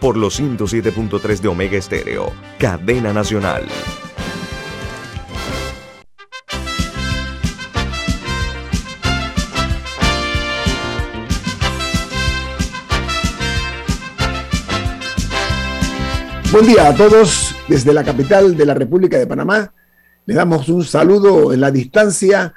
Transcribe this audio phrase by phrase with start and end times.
[0.00, 3.66] por los 107.3 de Omega Estéreo, cadena nacional.
[16.52, 19.72] Buen día a todos desde la capital de la República de Panamá.
[20.24, 22.54] Le damos un saludo en la distancia,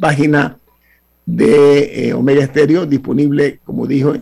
[0.00, 0.58] página
[1.24, 4.14] de Omega Stereo, disponible, como dijo,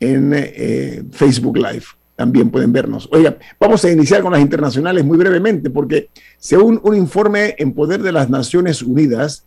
[0.00, 1.84] en eh, Facebook Live.
[2.16, 3.08] También pueden vernos.
[3.12, 8.02] Oiga, vamos a iniciar con las internacionales muy brevemente, porque según un informe en poder
[8.02, 9.44] de las Naciones Unidas,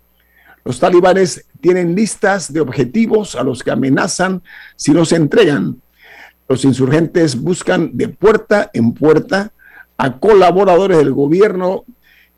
[0.63, 4.41] los talibanes tienen listas de objetivos a los que amenazan
[4.75, 5.79] si no se entregan.
[6.47, 9.51] Los insurgentes buscan de puerta en puerta
[9.97, 11.85] a colaboradores del gobierno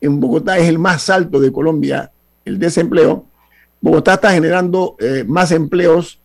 [0.00, 2.12] en Bogotá es el más alto de Colombia,
[2.44, 3.26] el desempleo,
[3.80, 6.20] Bogotá está generando eh, más empleos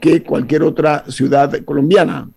[0.00, 2.28] que cualquier otra ciudad colombiana.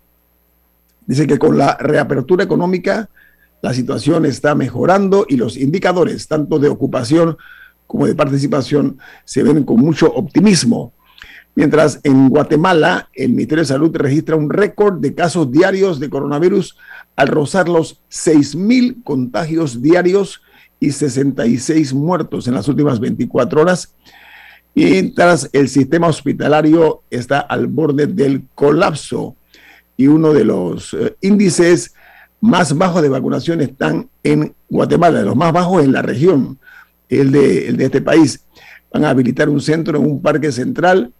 [1.06, 3.08] Dice que con la reapertura económica
[3.62, 7.36] la situación está mejorando y los indicadores, tanto de ocupación
[7.86, 10.92] como de participación, se ven con mucho optimismo.
[11.54, 16.76] Mientras en Guatemala el Ministerio de Salud registra un récord de casos diarios de coronavirus
[17.16, 20.40] al rozar los 6.000 contagios diarios
[20.80, 23.94] y 66 muertos en las últimas 24 horas,
[24.74, 29.34] mientras el sistema hospitalario está al borde del colapso
[29.96, 31.94] y uno de los eh, índices
[32.40, 36.58] más bajos de vacunación están en Guatemala, los más bajos en la región,
[37.08, 38.44] el de, el de este país.
[38.92, 41.12] Van a habilitar un centro en un parque central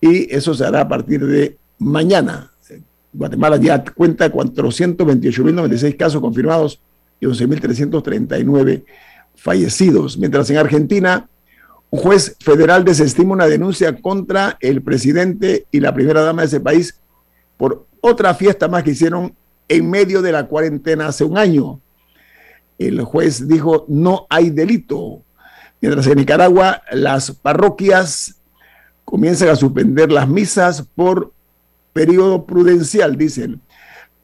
[0.00, 2.50] y eso se hará a partir de mañana.
[3.12, 6.80] Guatemala ya cuenta 428.096 casos confirmados
[7.20, 8.84] y 11.339
[9.36, 11.28] fallecidos, mientras en Argentina
[11.90, 16.58] un juez federal desestima una denuncia contra el presidente y la primera dama de ese
[16.58, 16.98] país
[17.56, 19.36] por otra fiesta más que hicieron
[19.68, 21.80] en medio de la cuarentena hace un año.
[22.78, 25.22] El juez dijo no hay delito.
[25.80, 28.40] Mientras en Nicaragua las parroquias
[29.04, 31.32] comienzan a suspender las misas por
[31.92, 33.60] periodo prudencial, dicen.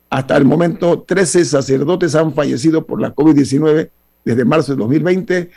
[0.09, 3.91] Hasta el momento, 13 sacerdotes han fallecido por la COVID-19
[4.25, 5.51] desde marzo de 2020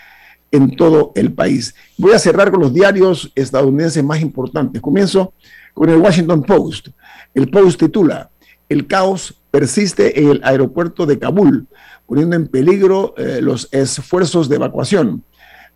[0.52, 1.74] en todo el país.
[1.98, 4.80] Voy a cerrar con los diarios estadounidenses más importantes.
[4.81, 5.34] Comienzo
[5.74, 6.90] con el Washington Post.
[7.34, 8.30] El Post titula,
[8.69, 11.68] El caos persiste en el aeropuerto de Kabul,
[12.06, 15.24] poniendo en peligro eh, los esfuerzos de evacuación.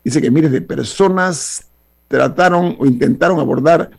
[0.04, 1.67] Dice que miles de personas
[2.08, 3.90] trataron o intentaron abordar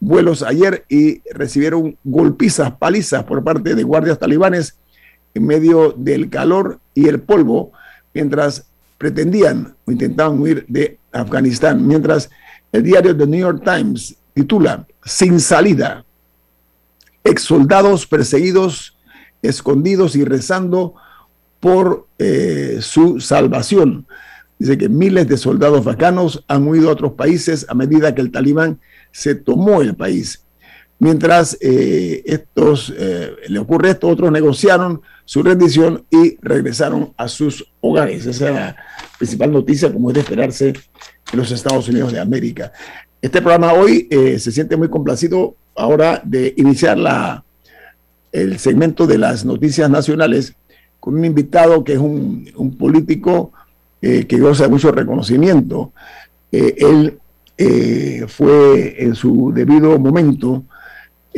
[0.00, 4.78] vuelos ayer y recibieron golpizas, palizas por parte de guardias talibanes
[5.34, 7.72] en medio del calor y el polvo,
[8.14, 8.66] mientras
[8.98, 11.86] pretendían o intentaban huir de Afganistán.
[11.86, 12.30] Mientras
[12.72, 16.04] el diario The New York Times titula Sin salida,
[17.24, 18.96] ex soldados perseguidos,
[19.42, 20.94] escondidos y rezando
[21.60, 24.06] por eh, su salvación.
[24.58, 28.30] Dice que miles de soldados afganos han huido a otros países a medida que el
[28.30, 28.80] talibán
[29.12, 30.42] se tomó el país.
[30.98, 38.24] Mientras eh, eh, le ocurre esto, otros negociaron su rendición y regresaron a sus hogares.
[38.24, 38.76] Esa es la
[39.18, 42.72] principal noticia, como es de esperarse en los Estados Unidos de América.
[43.20, 47.44] Este programa hoy eh, se siente muy complacido ahora de iniciar la,
[48.32, 50.54] el segmento de las noticias nacionales
[50.98, 53.52] con un invitado que es un político
[54.00, 55.92] que goza de mucho reconocimiento.
[56.52, 57.18] él
[58.28, 60.64] fue en su debido momento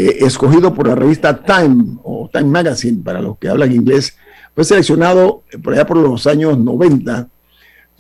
[0.01, 4.17] eh, escogido por la revista Time o Time Magazine, para los que hablan inglés,
[4.55, 7.27] fue seleccionado por allá por los años 90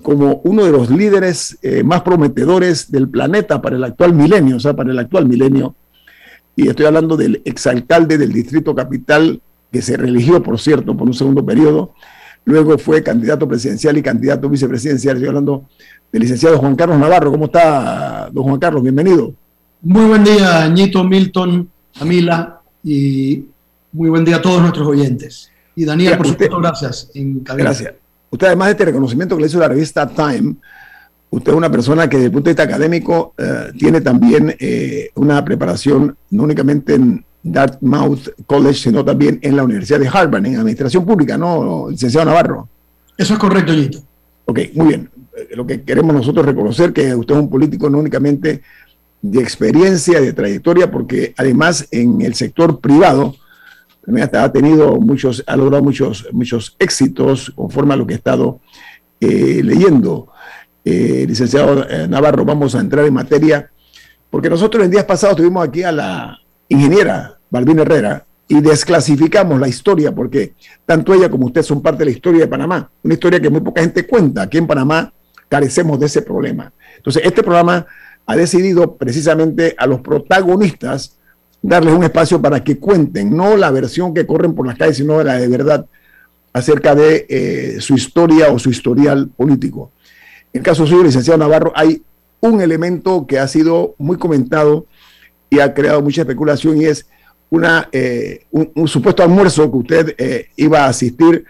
[0.00, 4.61] como uno de los líderes eh, más prometedores del planeta para el actual milenio, o
[4.61, 5.75] sea, para el actual milenio.
[6.54, 9.40] Y estoy hablando del exalcalde del Distrito Capital,
[9.72, 11.94] que se religió, por cierto, por un segundo periodo.
[12.44, 15.17] Luego fue candidato presidencial y candidato vicepresidencial.
[15.17, 15.67] Estoy hablando
[16.11, 17.31] del licenciado Juan Carlos Navarro.
[17.31, 18.82] ¿Cómo está, don Juan Carlos?
[18.82, 19.35] Bienvenido.
[19.82, 21.69] Muy buen día, Añito Milton.
[21.99, 23.46] Camila, y
[23.93, 25.50] muy buen día a todos nuestros oyentes.
[25.75, 27.11] Y Daniel, por supuesto, gracias.
[27.14, 27.94] gracias.
[28.31, 30.56] Usted, además de este reconocimiento que le hizo la revista Time,
[31.31, 35.11] usted es una persona que desde el punto de vista académico eh, tiene también eh,
[35.14, 40.56] una preparación no únicamente en Dartmouth College, sino también en la Universidad de Harvard, en
[40.56, 42.69] Administración Pública, ¿no, licenciado Navarro?
[43.17, 43.99] Eso es correcto, Ñito.
[44.44, 45.11] Ok, muy bien.
[45.37, 48.62] Eh, lo que queremos nosotros reconocer que usted es un político no únicamente
[49.20, 53.35] de experiencia, de trayectoria, porque además en el sector privado
[54.32, 58.61] ha tenido muchos, ha logrado muchos, muchos éxitos conforme a lo que he estado
[59.20, 60.29] eh, leyendo.
[60.85, 63.70] Eh, licenciado Navarro, vamos a entrar en materia,
[64.31, 66.38] porque nosotros en días pasados tuvimos aquí a la
[66.69, 70.55] ingeniera Balbina Herrera y desclasificamos la historia, porque
[70.87, 73.61] tanto ella como usted son parte de la historia de Panamá, una historia que muy
[73.61, 74.43] poca gente cuenta.
[74.43, 75.12] Aquí en Panamá
[75.49, 76.73] carecemos de ese problema.
[76.97, 77.87] Entonces, este programa
[78.26, 81.19] ha decidido precisamente a los protagonistas
[81.61, 85.23] darles un espacio para que cuenten, no la versión que corren por las calles, sino
[85.23, 85.87] la de verdad
[86.52, 89.92] acerca de eh, su historia o su historial político.
[90.52, 92.02] En el caso suyo, licenciado Navarro, hay
[92.40, 94.87] un elemento que ha sido muy comentado
[95.50, 97.07] y ha creado mucha especulación y es
[97.50, 101.45] una, eh, un, supuesto almuerzo que usted eh, iba a asistir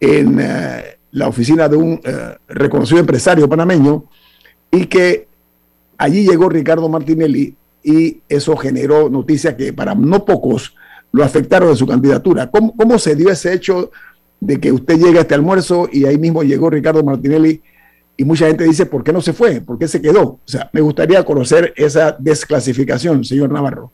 [0.00, 0.36] en
[1.12, 2.00] la oficina de un
[2.48, 4.04] reconocido empresario panameño
[4.70, 5.26] y que
[5.98, 10.74] Allí llegó Ricardo Martinelli y eso generó noticias que para no pocos
[11.12, 12.50] lo afectaron de su candidatura.
[12.50, 13.90] ¿Cómo, se dio ese hecho
[14.40, 17.62] de que usted llega a este almuerzo y ahí mismo llegó Ricardo Martinelli
[18.16, 19.60] y mucha gente dice, ¿por qué no se fue?
[19.60, 20.22] ¿Por qué se quedó?
[20.22, 23.90] O sea, me gustaría conocer esa desclasificación, señor Navarro.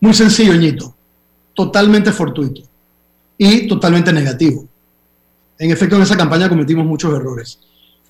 [0.00, 0.94] Muy sencillo, Ñito.
[1.54, 2.62] Totalmente fortuito
[3.38, 4.66] y totalmente negativo.
[5.58, 7.60] En efecto, en esa campaña cometimos muchos errores.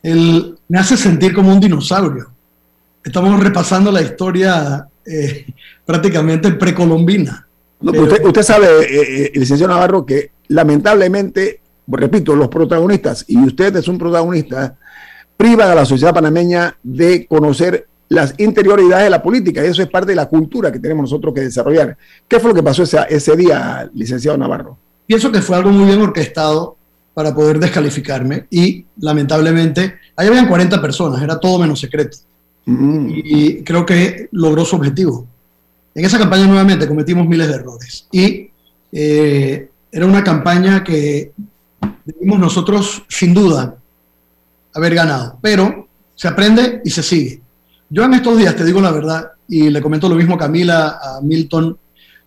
[0.02, 2.30] Él me hace sentir como un dinosaurio
[3.04, 5.46] estamos repasando la historia eh,
[5.84, 7.46] prácticamente precolombina.
[7.80, 13.98] usted, sabe, eh, eh, licenciado Navarro, que lamentablemente, repito, los protagonistas, y usted es un
[13.98, 14.76] protagonista,
[15.40, 19.88] privan a la sociedad panameña de conocer las interioridades de la política, y eso es
[19.88, 21.96] parte de la cultura que tenemos nosotros que desarrollar.
[22.28, 24.76] ¿Qué fue lo que pasó ese, ese día, licenciado Navarro?
[25.06, 26.76] Pienso que fue algo muy bien orquestado
[27.14, 32.18] para poder descalificarme y lamentablemente, ahí habían 40 personas, era todo menos secreto.
[32.66, 35.26] Y creo que logró su objetivo.
[35.94, 38.50] En esa campaña nuevamente cometimos miles de errores y
[38.92, 41.32] eh, era una campaña que
[42.04, 43.79] debimos nosotros sin duda
[44.80, 47.40] haber ganado, pero se aprende y se sigue.
[47.88, 50.98] Yo en estos días, te digo la verdad, y le comento lo mismo a Camila,
[51.02, 51.76] a Milton,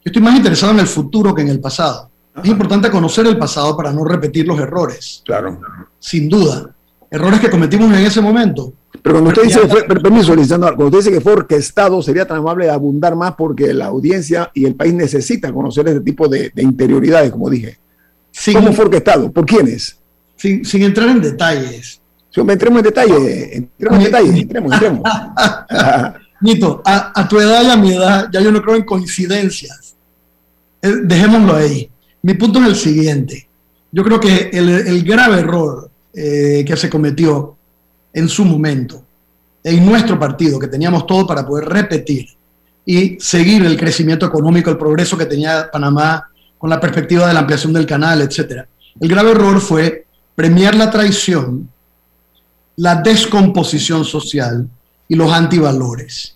[0.04, 2.10] yo estoy más interesado en el futuro que en el pasado.
[2.42, 5.22] Es importante conocer el pasado para no repetir los errores.
[5.24, 5.62] Claro.
[6.00, 6.76] Sin duda.
[7.10, 8.74] Errores que cometimos en ese momento.
[9.02, 12.38] Pero cuando usted dice que fue, permiso, cuando usted dice que fue orquestado, sería tan
[12.38, 16.52] amable de abundar más porque la audiencia y el país necesitan conocer este tipo de,
[16.58, 17.80] interioridades, como dije.
[18.52, 19.32] ¿Cómo fue orquestado?
[19.32, 20.00] ¿Por quiénes?
[20.36, 22.02] Sin, sin entrar en detalles.
[22.36, 25.02] Entremos en detalle, entremos en detalle, entremos, entremos.
[26.42, 29.96] Nito, a, tu edad y a mi edad, ya yo no creo en coincidencias.
[30.82, 31.90] Eh, dejémoslo ahí.
[32.22, 33.48] Mi punto es el siguiente.
[33.92, 37.56] Yo creo que el, grave error eh, que se cometió
[38.12, 39.04] en su momento
[39.64, 42.28] en nuestro partido, que teníamos todo para poder repetir
[42.86, 47.40] y seguir el crecimiento económico, el progreso que tenía Panamá con la perspectiva de la
[47.40, 48.66] ampliación del canal, etc.
[49.00, 51.70] El grave error fue premiar la traición,
[52.76, 54.68] la descomposición social
[55.08, 56.36] y los antivalores.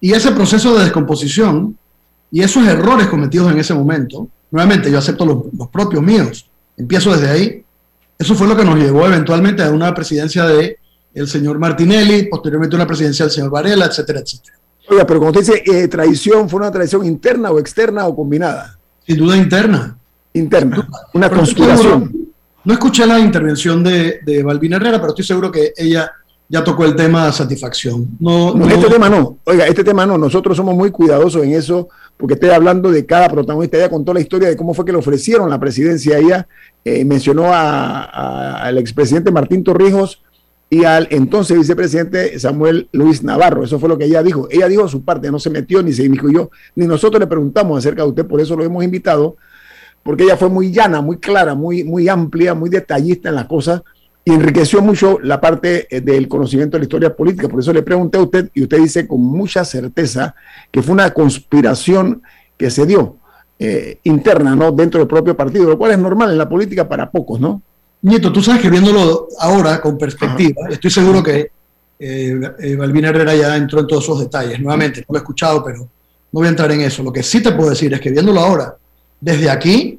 [0.00, 1.76] Y ese proceso de descomposición
[2.30, 7.30] y esos errores cometidos en ese momento, nuevamente yo acepto los, propios míos, empiezo desde
[7.30, 7.64] ahí,
[8.18, 10.78] eso fue lo que nos llevó eventualmente a una presidencia de
[11.14, 14.58] el señor Martinelli, posteriormente una presidencia del señor Varela, etcétera, etcétera.
[14.88, 18.76] Oiga, pero como usted dice, eh, traición, ¿fue una traición interna o externa o combinada?
[19.06, 19.96] Sin duda interna.
[20.32, 22.23] Interna, una conspiración.
[22.64, 26.10] No escuché la intervención de, de Balbina Herrera, pero estoy seguro que ella
[26.48, 28.08] ya tocó el tema de satisfacción.
[28.20, 29.38] No, Este tema no.
[29.44, 30.18] Oiga, este tema no.
[30.18, 33.76] Nosotros somos muy cuidadosos en eso, porque estoy hablando de cada protagonista.
[33.76, 36.18] Ella contó la historia de cómo fue que le ofrecieron la presidencia.
[36.18, 36.46] Ella
[36.84, 40.22] eh, mencionó al expresidente Martín Torrijos
[40.70, 43.64] y al entonces vicepresidente Samuel Luis Navarro.
[43.64, 44.48] Eso fue lo que ella dijo.
[44.50, 48.02] Ella dijo su parte, no se metió ni se yo ni nosotros le preguntamos acerca
[48.02, 49.36] de usted, por eso lo hemos invitado,
[50.04, 53.82] porque ella fue muy llana, muy clara, muy, muy amplia, muy detallista en las cosas
[54.24, 57.48] y enriqueció mucho la parte eh, del conocimiento de la historia política.
[57.48, 60.34] Por eso le pregunté a usted y usted dice con mucha certeza
[60.70, 62.22] que fue una conspiración
[62.56, 63.16] que se dio
[63.58, 64.72] eh, interna, ¿no?
[64.72, 67.62] Dentro del propio partido, lo cual es normal en la política para pocos, ¿no?
[68.02, 71.50] Nieto, tú sabes que viéndolo ahora con perspectiva, estoy seguro que
[71.98, 74.60] eh, Balbina Herrera ya entró en todos esos detalles.
[74.60, 75.88] Nuevamente, no lo he escuchado, pero no
[76.32, 77.02] voy a entrar en eso.
[77.02, 78.76] Lo que sí te puedo decir es que viéndolo ahora,
[79.24, 79.98] desde aquí,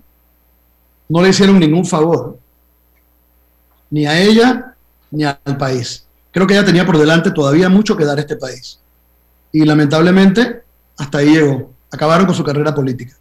[1.10, 2.38] no le hicieron ningún favor
[3.90, 4.76] ni a ella
[5.10, 6.06] ni al país.
[6.32, 8.80] Creo que ella tenía por delante todavía mucho que dar a este país.
[9.52, 10.62] Y lamentablemente,
[10.98, 11.72] hasta ahí llegó.
[11.90, 13.16] Acabaron con su carrera política.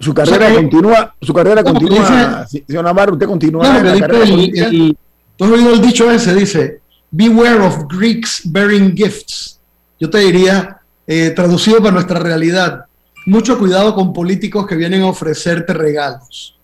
[0.00, 3.78] Su carrera continúa, su carrera continúa, señor Navarro, usted continúa.
[3.78, 4.96] el,
[5.36, 9.60] tú has oído el dicho ese, dice, beware of Greeks bearing gifts.
[10.00, 12.86] Yo te diría, eh, traducido para nuestra realidad,
[13.26, 16.58] mucho cuidado con políticos que vienen a ofrecerte regalos.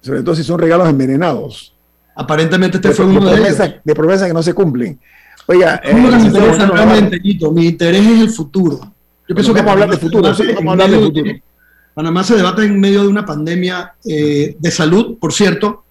[0.00, 1.74] Sobre todo si son regalos envenenados.
[2.14, 3.58] Aparentemente este fue uno de, ellos.
[3.84, 4.98] De promesas que no se cumplen.
[5.46, 8.92] Oiga, eh, mi interés es el futuro.
[9.28, 11.32] Yo pienso que vamos a hablar de futuro, vamos a hablar de futuro.
[11.94, 15.84] Panamá se debate en medio de una pandemia eh, de salud, por cierto.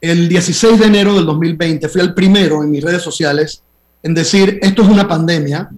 [0.00, 3.62] El 16 de enero del 2020 fui el primero en mis redes sociales
[4.02, 5.68] en decir, esto es una pandemia,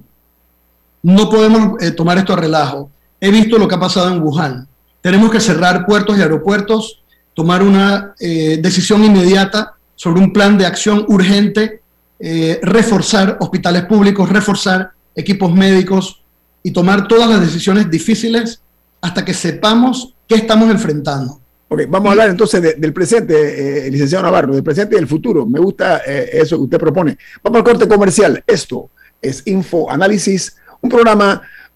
[1.02, 2.90] no podemos eh, tomar esto a relajo.
[3.24, 4.66] He visto lo que ha pasado en Wuhan.
[5.00, 10.66] Tenemos que cerrar puertos y aeropuertos tomar una eh, decisión inmediata sobre un plan de
[10.66, 11.82] acción urgente,
[12.18, 16.20] eh, reforzar hospitales públicos, reforzar equipos médicos
[16.64, 18.60] y tomar todas las decisiones difíciles
[19.00, 21.40] hasta que sepamos qué estamos enfrentando.
[21.68, 25.46] Ok, vamos a hablar entonces del presente, eh, licenciado Navarro, del presente y del futuro.
[25.46, 27.16] Me gusta eso que usted propone.
[27.40, 28.42] Vamos al corte comercial.
[28.44, 31.40] Esto es Info Análisis, un programa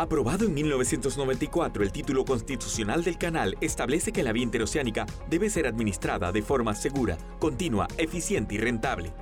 [0.00, 5.66] Aprobado en 1994, el título constitucional del canal establece que la vía interoceánica debe ser
[5.66, 9.12] administrada de forma segura, continua, eficiente y rentable.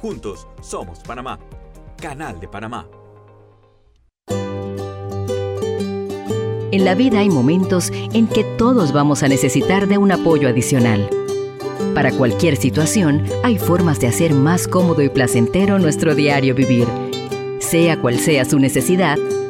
[0.00, 1.38] Juntos somos Panamá.
[2.02, 2.88] Canal de Panamá.
[6.72, 11.08] En la vida hay momentos en que todos vamos a necesitar de un apoyo adicional.
[11.94, 16.88] Para cualquier situación, hay formas de hacer más cómodo y placentero nuestro diario vivir.
[17.60, 19.16] Sea cual sea su necesidad,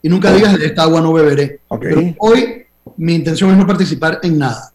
[0.02, 1.60] Y nunca digas de esta agua no beberé.
[1.80, 2.64] Pero hoy
[2.96, 4.72] mi intención es no participar en nada.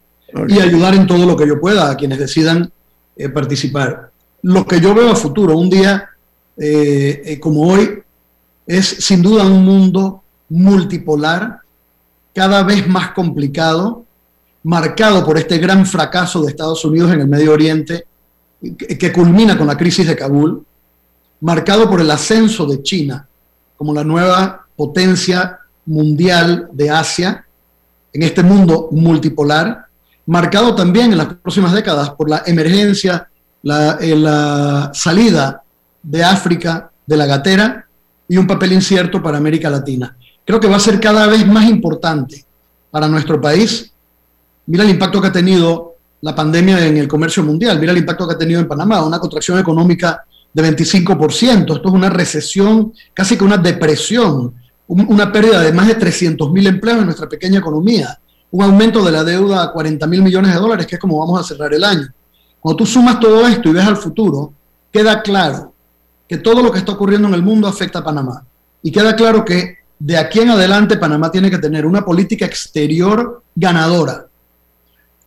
[0.48, 2.72] Y ayudar en todo lo que yo pueda a quienes decidan
[3.16, 4.12] eh, participar.
[4.42, 6.10] Lo que yo veo a futuro, un día
[6.58, 8.04] eh, eh, como hoy,
[8.66, 11.60] es sin duda un mundo multipolar,
[12.34, 14.06] cada vez más complicado,
[14.64, 18.06] marcado por este gran fracaso de Estados Unidos en el Medio Oriente,
[18.60, 20.66] que culmina con la crisis de Kabul,
[21.42, 23.28] marcado por el ascenso de China
[23.78, 27.46] como la nueva potencia mundial de Asia
[28.12, 29.86] en este mundo multipolar,
[30.26, 33.30] marcado también en las próximas décadas por la emergencia,
[33.62, 35.62] la, eh, la salida
[36.02, 37.86] de África de la gatera
[38.28, 40.18] y un papel incierto para América Latina.
[40.44, 42.46] Creo que va a ser cada vez más importante
[42.90, 43.92] para nuestro país
[44.68, 48.28] Mira el impacto que ha tenido la pandemia en el comercio mundial, mira el impacto
[48.28, 53.38] que ha tenido en Panamá, una contracción económica de 25%, esto es una recesión, casi
[53.38, 54.54] que una depresión,
[54.88, 58.20] una pérdida de más de 300 mil empleos en nuestra pequeña economía,
[58.52, 61.40] un aumento de la deuda a 40 mil millones de dólares, que es como vamos
[61.40, 62.08] a cerrar el año.
[62.60, 64.54] Cuando tú sumas todo esto y ves al futuro,
[64.92, 65.74] queda claro
[66.28, 68.44] que todo lo que está ocurriendo en el mundo afecta a Panamá.
[68.82, 73.44] Y queda claro que de aquí en adelante Panamá tiene que tener una política exterior
[73.56, 74.28] ganadora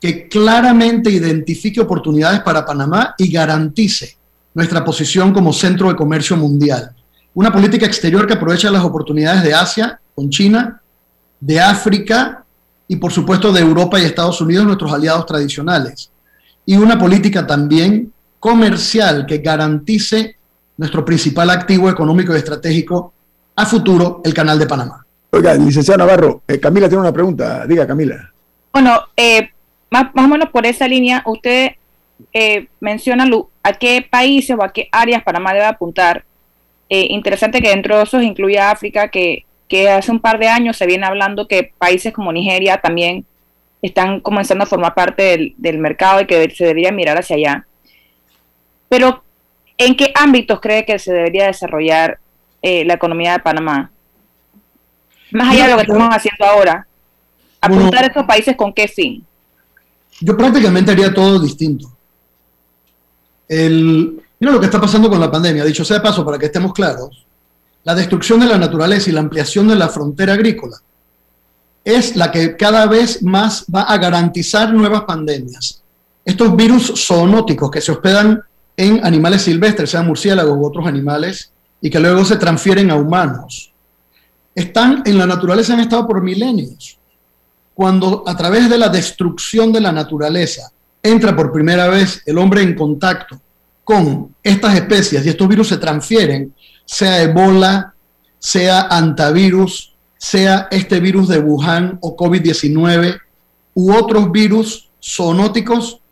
[0.01, 4.17] que claramente identifique oportunidades para Panamá y garantice
[4.55, 6.95] nuestra posición como centro de comercio mundial.
[7.35, 10.81] Una política exterior que aprovecha las oportunidades de Asia con China,
[11.39, 12.45] de África
[12.89, 16.11] y por supuesto de Europa y Estados Unidos, nuestros aliados tradicionales.
[16.67, 20.37] Y una política también comercial que garantice
[20.77, 23.13] nuestro principal activo económico y estratégico
[23.55, 25.05] a futuro, el Canal de Panamá.
[25.31, 27.67] Oiga, licenciado Navarro, eh, Camila tiene una pregunta.
[27.67, 28.33] Diga, Camila.
[28.73, 29.51] Bueno, eh,
[29.90, 31.72] más, o menos por esa línea, usted
[32.33, 33.29] eh, menciona
[33.62, 36.24] a qué países o a qué áreas Panamá debe apuntar.
[36.88, 39.44] Eh, interesante que dentro de esos incluya África, que,
[39.88, 43.24] hace un par de años se viene hablando que países como Nigeria también
[43.81, 47.66] están comenzando a formar parte del, mercado y que se debería mirar hacia allá.
[48.88, 49.22] Pero,
[49.79, 52.18] ¿en qué ámbitos cree que se debería desarrollar
[52.62, 53.90] eh, la economía de Panamá?
[55.31, 56.87] Más allá de lo que estamos haciendo ahora,
[57.61, 59.24] apuntar a estos países con qué fin
[60.21, 61.91] yo prácticamente haría todo distinto.
[63.49, 66.47] El, mira lo que está pasando con la pandemia, dicho sea de paso, para que
[66.47, 67.27] estemos claros,
[67.83, 70.77] la destrucción de la naturaleza y la ampliación de la frontera agrícola
[71.83, 75.83] es la que cada vez más va a garantizar nuevas pandemias.
[76.25, 78.43] Estos virus zoonóticos que se hospedan
[78.77, 83.73] en animales silvestres, sean murciélagos u otros animales, y que luego se transfieren a humanos,
[84.55, 87.00] están en la naturaleza, han estado por milenios
[87.81, 90.71] cuando a través de la destrucción de la naturaleza
[91.03, 93.40] entra por primera vez el hombre en contacto
[93.83, 97.95] con estas especies y estos virus se transfieren, sea ebola,
[98.38, 103.19] sea antivirus, sea este virus de Wuhan o COVID-19
[103.73, 106.03] u otros virus zoonóticos,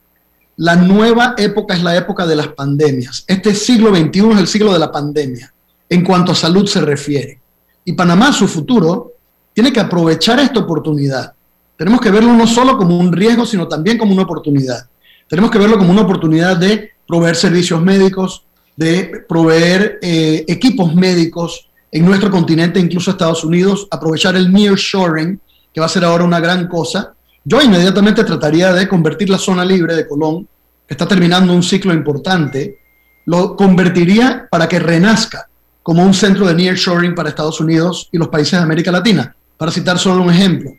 [0.57, 3.24] la nueva época es la época de las pandemias.
[3.26, 5.52] Este siglo XXI es el siglo de la pandemia
[5.90, 7.42] en cuanto a salud se refiere.
[7.85, 9.12] Y Panamá, su futuro,
[9.52, 11.35] tiene que aprovechar esta oportunidad.
[11.78, 14.88] Tenemos que verlo no solo como un riesgo, sino también como una oportunidad.
[15.28, 18.42] Tenemos que verlo como una oportunidad de proveer servicios médicos,
[18.76, 25.40] de proveer eh, equipos médicos en nuestro continente, incluso Estados Unidos, aprovechar el nearshoring,
[25.72, 27.14] que va a ser ahora una gran cosa,
[27.44, 30.48] yo inmediatamente trataría de convertir la zona libre de Colón,
[30.84, 32.80] que está terminando un ciclo importante,
[33.26, 35.48] lo convertiría para que renazca
[35.84, 39.70] como un centro de nearshoring para Estados Unidos y los países de América Latina, para
[39.70, 40.72] citar solo un ejemplo.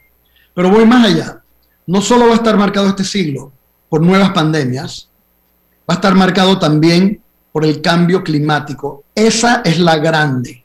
[0.53, 1.41] Pero voy más allá.
[1.87, 3.51] No solo va a estar marcado este siglo
[3.89, 5.09] por nuevas pandemias,
[5.89, 9.03] va a estar marcado también por el cambio climático.
[9.15, 10.63] Esa es la grande.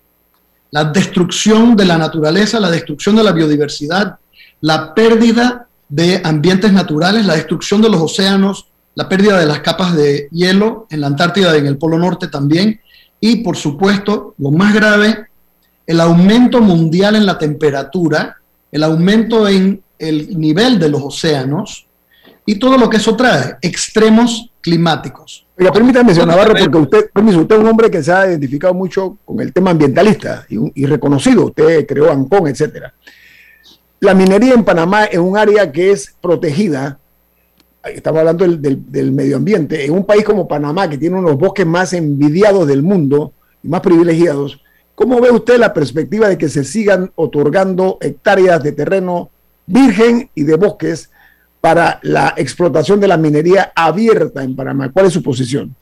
[0.71, 4.19] La destrucción de la naturaleza, la destrucción de la biodiversidad,
[4.61, 9.95] la pérdida de ambientes naturales, la destrucción de los océanos, la pérdida de las capas
[9.95, 12.81] de hielo en la Antártida y en el Polo Norte también,
[13.21, 15.29] y por supuesto, lo más grave,
[15.87, 18.37] el aumento mundial en la temperatura,
[18.75, 21.87] el aumento en el nivel de los océanos
[22.45, 25.47] y todo lo que eso trae, extremos climáticos.
[25.57, 29.17] Oiga, permítame, señor Navarro, porque usted, usted es un hombre que se ha identificado mucho
[29.25, 31.47] con el tema ambientalista y, y reconocido.
[31.47, 32.93] Usted creó Ancón, etcétera.
[34.01, 36.99] La minería en Panamá es un área que es protegida,
[37.85, 41.41] estamos hablando del, medio ambiente, en un país como Panamá, que tiene uno de los
[41.41, 44.61] bosques más envidiados del mundo y más privilegiados,
[44.95, 49.31] ¿cómo ve usted la perspectiva de que se sigan otorgando hectáreas de terreno
[49.67, 51.11] virgen y de bosques
[51.61, 54.91] para la explotación de la minería abierta en Panamá?
[54.93, 55.75] ¿Cuál es su posición?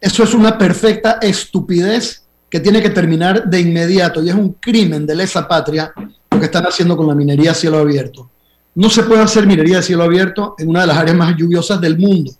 [0.00, 5.06] Eso es una perfecta estupidez que tiene que terminar de inmediato y es un crimen
[5.06, 8.30] de lesa patria que están haciendo con la minería a cielo abierto.
[8.74, 11.80] No se puede hacer minería a cielo abierto en una de las áreas más lluviosas
[11.80, 12.32] del mundo,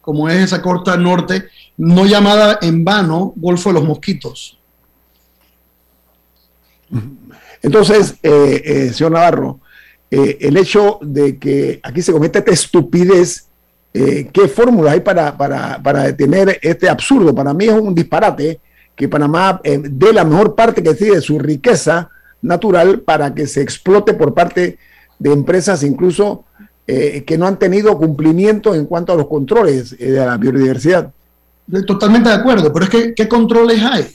[0.00, 4.58] como es esa costa norte, no llamada en vano Golfo de los Mosquitos.
[7.62, 9.60] Entonces, eh, eh, señor Navarro,
[10.10, 13.46] eh, el hecho de que aquí se cometa esta estupidez,
[13.92, 17.34] ¿qué fórmula hay para, para, para, detener este absurdo?
[17.34, 18.58] Para mí es un disparate
[18.96, 22.08] que Panamá dé la mejor parte que tiene de su riqueza
[22.40, 24.78] natural para que se explote por parte
[25.18, 26.44] de empresas incluso
[26.84, 31.12] eh, que no han tenido cumplimiento en cuanto a los controles eh, de la biodiversidad.
[31.86, 34.06] Totalmente de acuerdo, pero es que ¿qué controles hay?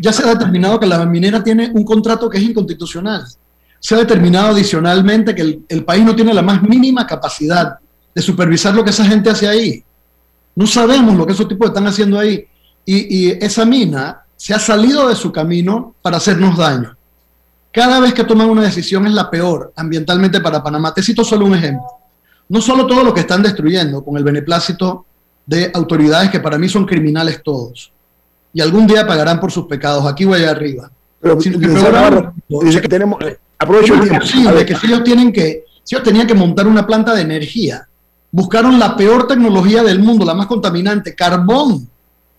[0.00, 3.24] Ya se ha determinado que la minera tiene un contrato que es inconstitucional.
[3.80, 7.78] Se ha determinado adicionalmente que el, país no tiene la más mínima capacidad
[8.14, 9.84] de supervisar lo que esa gente hace ahí.
[10.54, 12.46] No sabemos lo que esos tipos están haciendo ahí.
[12.86, 16.96] Y, y esa mina se ha salido de su camino para hacernos daño.
[17.72, 20.94] Cada vez que toman una decisión es la peor ambientalmente para Panamá.
[20.94, 21.86] Te cito solo un ejemplo.
[22.48, 25.06] No solo todo lo que están destruyendo con el beneplácito
[25.44, 27.93] de autoridades que para mí son criminales todos.
[28.54, 30.06] Y algún día pagarán por sus pecados.
[30.06, 30.90] Aquí voy arriba.
[31.20, 34.24] Pero, que dice que tenemos, eh, aprovecho el tiempo.
[34.64, 37.88] que si ellos tienen que, si ellos tenían que montar una planta de energía,
[38.30, 41.88] buscaron la peor tecnología del mundo, la más contaminante, carbón.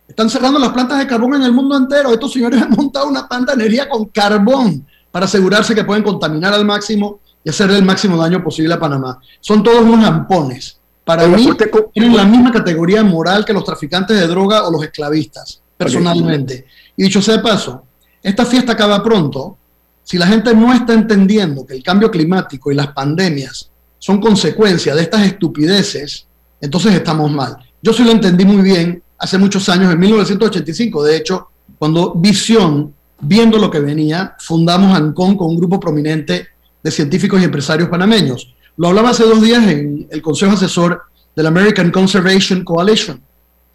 [0.07, 2.13] Están cerrando las plantas de carbón en el mundo entero.
[2.13, 6.53] Estos señores han montado una planta de energía con carbón para asegurarse que pueden contaminar
[6.53, 9.19] al máximo y hacerle el máximo daño posible a Panamá.
[9.39, 10.79] Son todos unos ampones.
[11.05, 11.47] Para mí,
[11.93, 16.65] tienen la misma categoría moral que los traficantes de droga o los esclavistas, personalmente.
[16.95, 17.83] Y dicho sea de paso,
[18.21, 19.57] esta fiesta acaba pronto.
[20.03, 24.93] Si la gente no está entendiendo que el cambio climático y las pandemias son consecuencia
[24.95, 26.27] de estas estupideces,
[26.61, 27.57] entonces estamos mal.
[27.81, 32.93] Yo sí lo entendí muy bien hace muchos años, en 1985, de hecho, cuando Visión
[33.19, 36.47] viendo lo que venía, fundamos ANCON con un grupo prominente
[36.83, 38.53] de científicos y empresarios panameños.
[38.77, 41.03] Lo hablaba hace dos días en el Consejo Asesor
[41.35, 43.21] del American Conservation Coalition,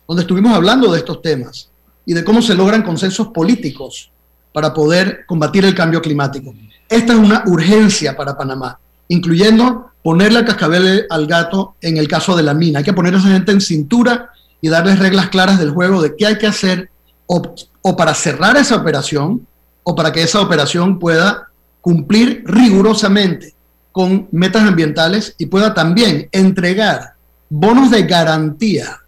[0.06, 1.70] donde estuvimos hablando de estos temas
[2.10, 4.10] y de cómo se logran consensos políticos
[4.52, 6.52] para poder combatir el cambio climático.
[6.88, 12.34] Esta es una urgencia para Panamá, incluyendo ponerle el cascabel al gato en el caso
[12.34, 12.80] de la mina.
[12.80, 16.16] Hay que poner a esa gente en cintura y darles reglas claras del juego de
[16.16, 16.90] qué hay que hacer
[17.26, 19.46] o, para cerrar esa operación
[19.84, 23.54] o para que esa operación pueda cumplir rigurosamente
[23.92, 27.12] con metas ambientales y pueda también entregar
[27.48, 28.98] bonos de garantía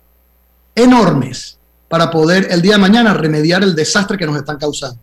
[0.76, 1.58] enormes
[1.92, 4.98] para poder el día de mañana remediar el desastre que nos están causando.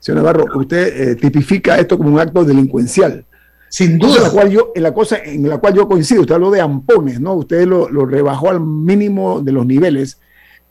[0.00, 3.24] Señor Navarro, usted eh, tipifica esto como un acto delincuencial.
[3.68, 4.16] Sin duda.
[4.16, 6.60] En la, cual yo, en la cosa en la cual yo coincido, usted habló de
[6.60, 7.34] ampones, ¿no?
[7.34, 10.18] Usted lo, lo rebajó al mínimo de los niveles,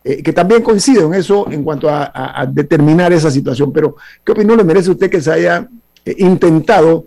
[0.03, 3.71] eh, que también coincido en eso en cuanto a, a- a determinar esa situación.
[3.71, 5.69] Pero, ¿qué opinión le merece a usted que se haya
[6.03, 7.05] eh, intentado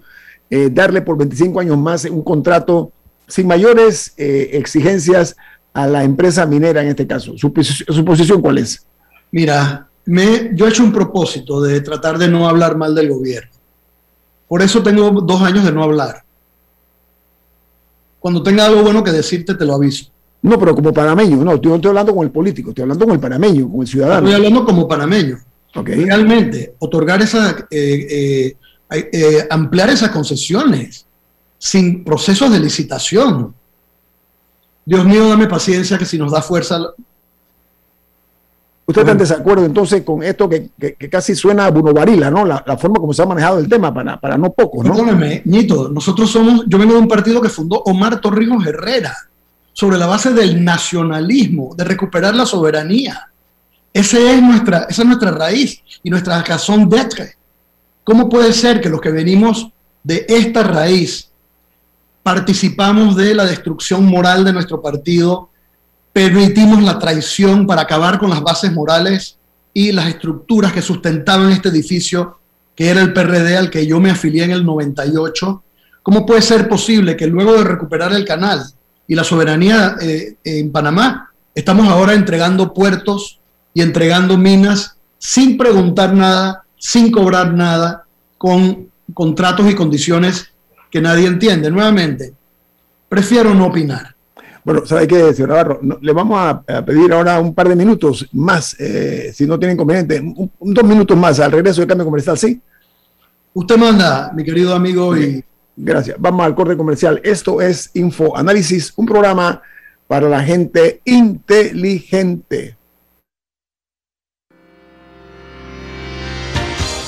[0.49, 2.93] eh, darle por 25 años más un contrato
[3.27, 5.37] sin mayores exigencias
[5.73, 7.37] a la empresa minera en este caso?
[7.37, 8.85] ¿Su, posi- su posición cuál es?
[9.31, 13.51] Mira, me, yo he hecho un propósito de tratar de no hablar mal del gobierno.
[14.49, 16.25] Por eso tengo dos años de no hablar.
[18.19, 20.07] Cuando tenga algo bueno que decirte, te lo aviso.
[20.43, 23.15] No, pero como panameño, no, yo no estoy hablando con el político, estoy hablando con
[23.15, 24.27] el panameño, con el ciudadano.
[24.29, 25.39] Estoy hablando como panameño.
[25.75, 28.57] Realmente, otorgar esa, eh,
[28.91, 31.07] eh, eh, ampliar esas concesiones
[31.59, 33.55] sin procesos de licitación.
[34.89, 36.79] Dios mío, dame paciencia que si nos da fuerza.
[38.87, 42.31] ¿Usted está en desacuerdo entonces con esto que, que- que casi suena a Bruno Varila,
[42.31, 42.47] ¿no?
[42.47, 44.95] La, la forma como se ha manejado el tema para, para no pocos, ¿no?
[44.95, 49.15] Perdóneme, Ñito, nosotros somos, yo vengo de un partido que fundó Omar Torrijos Herrera,
[49.75, 53.29] sobre la base del nacionalismo, de recuperar la soberanía.
[53.93, 57.35] Ese es nuestra, esa es nuestra raíz y nuestra razón d'être.
[58.05, 59.69] ¿Cómo puede ser que los que venimos
[60.03, 61.28] de esta raíz
[62.29, 65.49] participamos de la destrucción moral de nuestro partido,
[66.13, 69.39] permitimos la traición para acabar con las bases morales
[69.73, 72.39] y las estructuras que sustentaban este edificio,
[72.77, 75.63] que era el PRD al que yo me afilié en el 98?
[76.03, 78.63] ¿Cómo puede ser posible que luego de recuperar el canal
[79.07, 83.41] y la soberanía eh, en Panamá, estamos ahora entregando puertos
[83.73, 88.05] y entregando minas sin preguntar nada, sin cobrar nada,
[88.37, 90.53] con contratos y condiciones
[90.91, 91.71] que nadie entiende?
[91.71, 92.33] Nuevamente,
[93.09, 94.15] prefiero no opinar.
[94.65, 95.79] Bueno, ¿sabe qué, señor Navarro?
[95.83, 99.59] No, le vamos a, a pedir ahora un par de minutos más, eh, si no
[99.59, 102.61] tiene inconveniente, un- un- dos minutos más al regreso del cambio comercial, ¿sí?
[103.55, 105.43] Usted manda, mi querido amigo, y
[105.81, 106.17] Gracias.
[106.19, 107.21] Vamos al corte comercial.
[107.23, 109.63] Esto es Info Análisis, un programa
[110.09, 112.77] para la gente inteligente.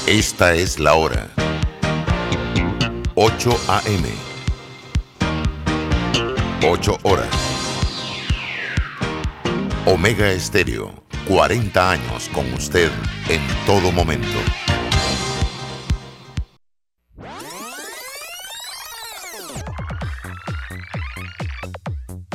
[0.06, 1.28] Esta es la hora.
[3.22, 4.08] 8 a.m.
[6.66, 7.28] 8 horas.
[9.84, 10.94] Omega Estéreo,
[11.28, 12.90] 40 años con usted
[13.28, 14.69] en todo momento.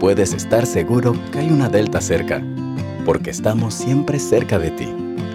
[0.00, 2.42] Puedes estar seguro que hay una Delta cerca,
[3.04, 4.88] porque estamos siempre cerca de ti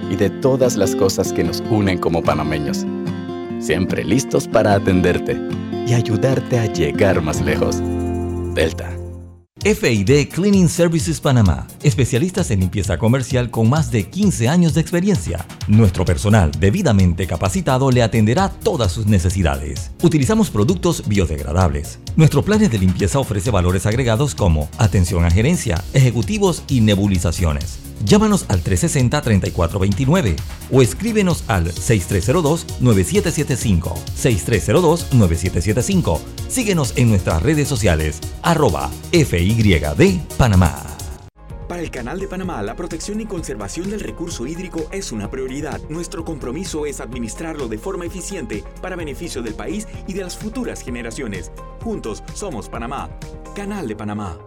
[0.09, 2.83] y de todas las cosas que nos unen como panameños.
[3.59, 5.39] Siempre listos para atenderte
[5.85, 7.79] y ayudarte a llegar más lejos.
[8.55, 8.91] Delta.
[9.61, 15.45] FID Cleaning Services Panamá, especialistas en limpieza comercial con más de 15 años de experiencia.
[15.67, 19.91] Nuestro personal debidamente capacitado le atenderá todas sus necesidades.
[20.01, 21.99] Utilizamos productos biodegradables.
[22.15, 27.79] Nuestro plan de limpieza ofrece valores agregados como atención a gerencia, ejecutivos y nebulizaciones.
[28.03, 30.35] Llámanos al 360-3429
[30.71, 33.93] o escríbenos al 6302-9775.
[34.21, 36.19] 6302-9775.
[36.47, 40.94] Síguenos en nuestras redes sociales, arroba FYD Panamá.
[41.67, 45.81] Para el Canal de Panamá, la protección y conservación del recurso hídrico es una prioridad.
[45.89, 50.81] Nuestro compromiso es administrarlo de forma eficiente para beneficio del país y de las futuras
[50.81, 51.51] generaciones.
[51.83, 53.09] Juntos somos Panamá.
[53.55, 54.37] Canal de Panamá.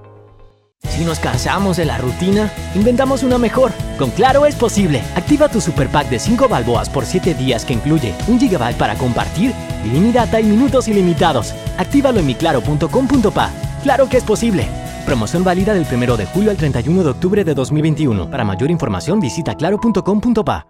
[0.84, 3.72] Si nos cansamos de la rutina, inventamos una mejor.
[3.98, 5.02] Con Claro es posible.
[5.16, 8.94] Activa tu super pack de 5 balboas por 7 días que incluye 1 GB para
[8.96, 9.52] compartir,
[9.84, 11.52] ilimitada y minutos ilimitados.
[11.78, 13.50] Actívalo en miclaro.com.pa.
[13.82, 14.68] Claro que es posible.
[15.08, 18.30] Promoción válida del 1 de julio al 31 de octubre de 2021.
[18.30, 20.66] Para mayor información visita claro.com.pa.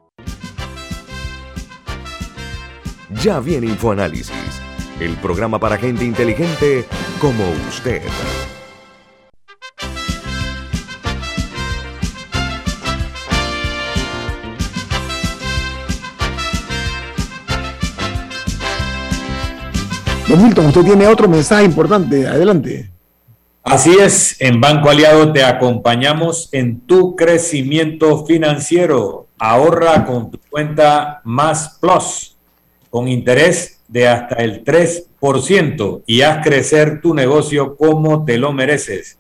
[3.21, 4.31] Ya viene InfoAnálisis,
[5.01, 6.87] el programa para gente inteligente
[7.21, 8.01] como usted.
[20.29, 22.29] Don Milton, usted tiene otro mensaje importante.
[22.29, 22.98] Adelante.
[23.71, 29.27] Así es, en Banco Aliado te acompañamos en tu crecimiento financiero.
[29.39, 32.39] Ahorra con tu cuenta Más Plus.
[32.89, 39.19] con interés de hasta el 3% y haz crecer tu negocio como te lo mereces.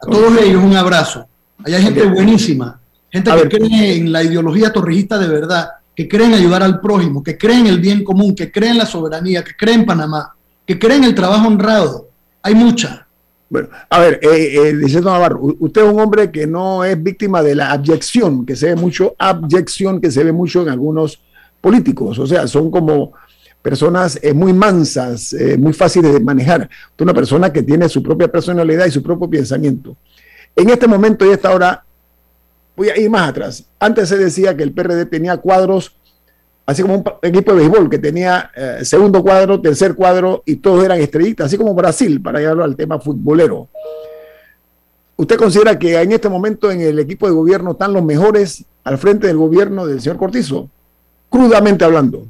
[0.00, 1.28] A todos ellos un abrazo.
[1.64, 6.34] Allá hay gente buenísima, gente que cree en la ideología torrijista de verdad, que creen
[6.34, 10.34] ayudar al prójimo, que creen el bien común, que creen la soberanía, que creen Panamá,
[10.66, 12.10] que creen el trabajo honrado.
[12.42, 13.06] Hay mucha.
[13.48, 17.54] Bueno, a ver, eh, eh Navarro, usted es un hombre que no es víctima de
[17.54, 21.20] la abyección, que se ve mucho, abyección que se ve mucho en algunos
[21.60, 23.12] políticos, o sea, son como
[23.62, 26.68] personas eh, muy mansas, eh, muy fáciles de manejar.
[26.90, 29.96] Usted una persona que tiene su propia personalidad y su propio pensamiento.
[30.54, 31.84] En este momento y esta hora,
[32.76, 33.64] voy a ir más atrás.
[33.78, 35.96] Antes se decía que el PRD tenía cuadros,
[36.66, 40.84] así como un equipo de béisbol, que tenía eh, segundo cuadro, tercer cuadro y todos
[40.84, 43.68] eran estrellitas, así como Brasil, para llevarlo al tema futbolero.
[45.16, 48.98] ¿Usted considera que en este momento en el equipo de gobierno están los mejores al
[48.98, 50.68] frente del gobierno del señor Cortizo?
[51.30, 52.26] Crudamente hablando.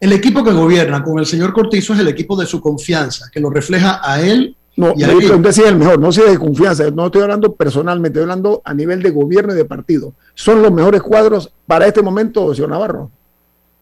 [0.00, 3.40] El equipo que gobierna con el señor Cortizo es el equipo de su confianza, que
[3.40, 6.90] lo refleja a él no, y usted sí es el mejor, no sea de confianza,
[6.90, 10.12] no estoy hablando personalmente, estoy hablando a nivel de gobierno y de partido.
[10.34, 13.10] ¿Son los mejores cuadros para este momento, señor Navarro?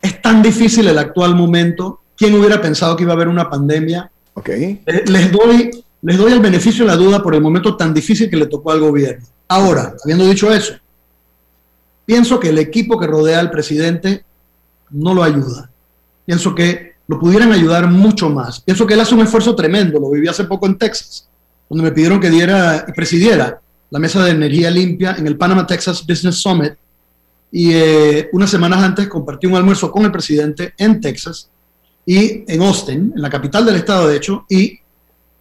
[0.01, 2.01] Es tan difícil el actual momento.
[2.17, 4.09] ¿Quién hubiera pensado que iba a haber una pandemia?
[4.35, 4.83] Okay.
[4.87, 8.31] Eh, les, doy, les doy el beneficio de la duda por el momento tan difícil
[8.31, 9.27] que le tocó al gobierno.
[9.49, 10.75] Ahora, habiendo dicho eso,
[12.07, 14.25] pienso que el equipo que rodea al presidente
[14.91, 15.71] no lo ayuda.
[16.25, 18.61] Pienso que lo pudieran ayudar mucho más.
[18.61, 21.29] Pienso que él hace un esfuerzo tremendo, lo viví hace poco en Texas,
[21.69, 25.67] donde me pidieron que diera y presidiera la mesa de energía limpia en el Panama
[25.67, 26.73] Texas Business Summit.
[27.53, 31.49] Y eh, unas semanas antes compartí un almuerzo con el presidente en Texas
[32.05, 34.81] y en Austin, en la capital del estado, de hecho, y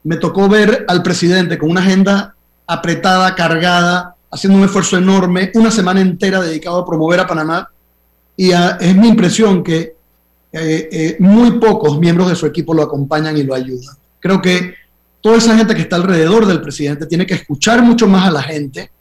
[0.03, 2.35] me tocó ver al presidente con una agenda
[2.67, 7.69] apretada, cargada, haciendo un esfuerzo enorme, una semana entera dedicado a promover a Panamá.
[8.35, 9.95] Y es mi impresión que
[10.55, 13.95] eh, eh, muy pocos miembros de su equipo lo acompañan y lo ayudan.
[14.19, 14.75] Creo que
[15.19, 18.43] toda esa gente que está alrededor del presidente tiene que escuchar mucho más a la
[18.43, 18.91] gente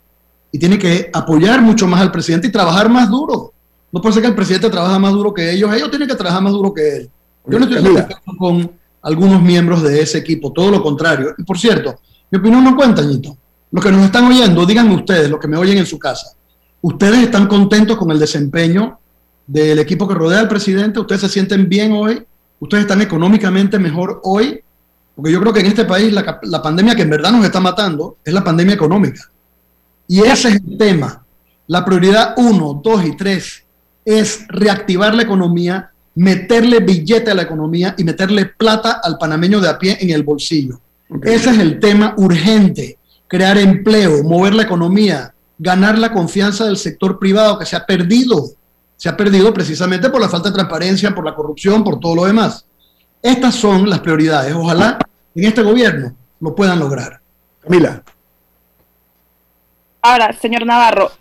[0.51, 3.53] y tiene que apoyar mucho más al presidente y trabajar más duro.
[3.91, 6.41] No puede ser que el presidente trabaje más duro que ellos, ellos tienen que trabajar
[6.41, 7.09] más duro que él.
[7.45, 8.71] Yo no estoy satisfecho con
[9.03, 11.35] algunos miembros de ese equipo, todo lo contrario.
[11.37, 11.99] Y por cierto,
[12.31, 13.37] mi opinión no cuenta, Ñito.
[13.69, 16.33] Los que nos están oyendo, díganme ustedes, los que me oyen en su casa,
[16.81, 18.99] ¿ustedes están contentos con el desempeño
[19.47, 22.23] del equipo que rodea al presidente, ustedes se sienten bien hoy,
[22.59, 24.61] ustedes están económicamente mejor hoy,
[25.15, 27.59] porque yo creo que en este país la, la pandemia que en verdad nos está
[27.59, 29.29] matando es la pandemia económica.
[30.07, 31.23] Y ese es el tema.
[31.67, 33.63] La prioridad uno, dos y tres
[34.05, 39.69] es reactivar la economía, meterle billete a la economía y meterle plata al panameño de
[39.69, 40.79] a pie en el bolsillo.
[41.21, 47.19] Ese es el tema urgente, crear empleo, mover la economía, ganar la confianza del sector
[47.19, 48.51] privado que se ha perdido
[49.03, 52.23] se ha perdido precisamente por la falta de transparencia, por la corrupción, por todo lo
[52.23, 52.65] demás.
[53.21, 54.53] Estas son las prioridades.
[54.53, 54.97] Ojalá
[55.35, 57.19] en este gobierno lo puedan lograr.
[57.59, 58.01] Camila.
[60.01, 61.11] Ahora, señor Navarro,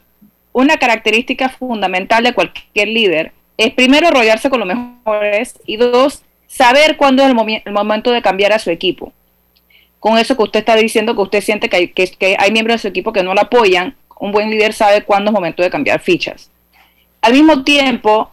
[0.53, 6.97] una característica fundamental de cualquier líder es primero rodearse con los mejores y dos, saber
[6.97, 9.13] cuándo es el, momento de cambiar a su equipo.
[9.99, 12.83] Con eso que usted está diciendo, que usted siente que hay, que hay miembros de
[12.83, 15.99] su equipo que no lo apoyan, un buen líder sabe cuándo es momento de cambiar
[15.99, 16.52] fichas.
[17.23, 18.31] Al mismo tiempo,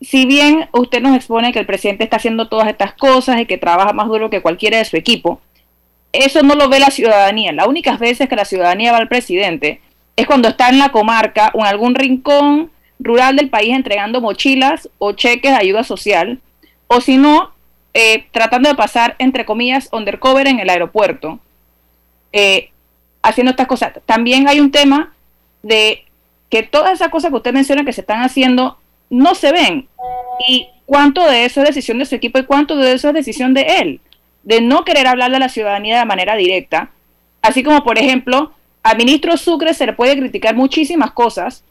[0.00, 3.58] si bien usted nos expone que el presidente está haciendo todas estas cosas y que
[3.58, 5.40] trabaja más duro que cualquiera de su equipo,
[6.12, 7.52] eso no lo ve la ciudadanía.
[7.52, 9.80] Las únicas veces que la ciudadanía va al presidente
[10.16, 14.88] es cuando está en la comarca o en algún rincón rural del país entregando mochilas
[14.98, 16.40] o cheques de ayuda social,
[16.86, 17.52] o si no,
[17.92, 21.38] eh, tratando de pasar, entre comillas, undercover en el aeropuerto,
[22.32, 22.70] eh,
[23.22, 23.92] haciendo estas cosas.
[24.06, 25.14] También hay un tema
[25.62, 26.06] de
[26.50, 28.78] que todas esas cosas que usted menciona que se están haciendo
[29.10, 29.88] no se ven.
[30.48, 33.54] ¿Y cuánto de eso es decisión de su equipo y cuánto de eso es decisión
[33.54, 34.00] de él?
[34.42, 36.90] De no querer hablarle a la ciudadanía de manera directa.
[37.42, 41.64] Así como, por ejemplo, al ministro Sucre se le puede criticar muchísimas cosas,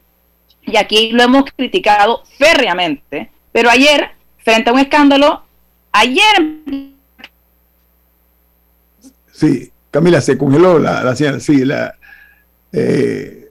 [0.63, 4.09] y aquí lo hemos criticado férreamente, pero ayer,
[4.39, 5.43] frente a un escándalo,
[5.91, 6.55] ayer...
[9.31, 11.95] Sí, Camila, se congeló la, la sí, la...
[12.73, 13.44] Eh,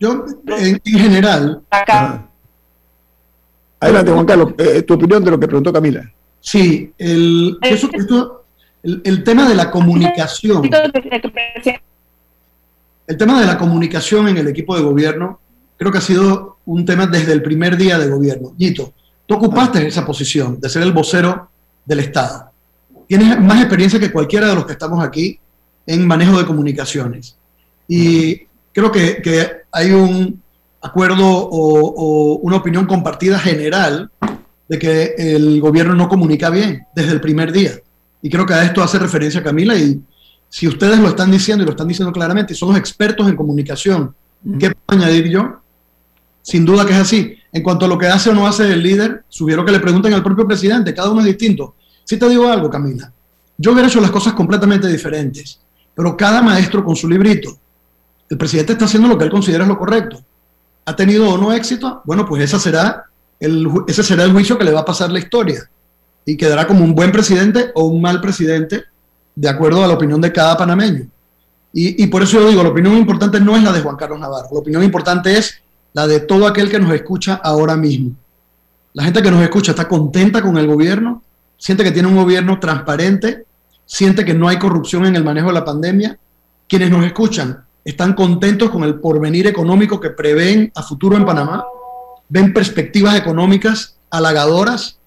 [0.00, 0.24] Yo,
[0.58, 1.62] en, en general...
[1.70, 2.26] Acá,
[3.78, 6.10] Adelante, Juan Carlos, eh, tu opinión de lo que preguntó Camila.
[6.40, 8.44] Sí, el, eso- esto-
[8.82, 10.62] el, el tema de la comunicación,
[13.06, 15.40] el tema de la comunicación en el equipo de gobierno,
[15.78, 18.52] creo que ha sido un tema desde el primer día de gobierno.
[18.58, 18.92] Nito,
[19.26, 21.48] tú ocupaste esa posición de ser el vocero
[21.84, 22.50] del Estado.
[23.08, 25.38] Tienes más experiencia que cualquiera de los que estamos aquí
[25.86, 27.36] en manejo de comunicaciones.
[27.88, 28.42] Y
[28.72, 30.42] creo que, que hay un
[30.80, 34.10] acuerdo o, o una opinión compartida general
[34.68, 37.72] de que el gobierno no comunica bien desde el primer día.
[38.22, 40.00] Y creo que a esto hace referencia Camila y
[40.50, 43.36] si ustedes lo están diciendo y lo están diciendo claramente, y son los expertos en
[43.36, 44.14] comunicación,
[44.58, 45.60] ¿qué puedo añadir yo?
[46.42, 47.36] Sin duda que es así.
[47.52, 50.12] En cuanto a lo que hace o no hace el líder, sugiero que le pregunten
[50.12, 51.76] al propio presidente, cada uno es distinto.
[52.04, 53.12] Si te digo algo, Camila,
[53.56, 55.60] yo hubiera hecho las cosas completamente diferentes,
[55.94, 57.56] pero cada maestro con su librito.
[58.30, 60.22] El presidente está haciendo lo que él considera es lo correcto.
[60.86, 62.00] ¿Ha tenido o no éxito?
[62.04, 63.04] Bueno, pues esa será
[63.40, 65.68] el, ese será el juicio que le va a pasar la historia
[66.24, 68.84] y quedará como un buen presidente o un mal presidente
[69.34, 71.06] de acuerdo a la opinión de cada panameño.
[71.72, 74.20] Y, y por eso yo digo, la opinión importante no es la de Juan Carlos
[74.20, 75.60] Navarro, la opinión importante es
[75.92, 78.12] la de todo aquel que nos escucha ahora mismo.
[78.92, 81.22] La gente que nos escucha está contenta con el gobierno,
[81.56, 83.44] siente que tiene un gobierno transparente,
[83.86, 86.18] siente que no hay corrupción en el manejo de la pandemia.
[86.68, 91.64] Quienes nos escuchan están contentos con el porvenir económico que prevén a futuro en Panamá,
[92.28, 94.98] ven perspectivas económicas halagadoras,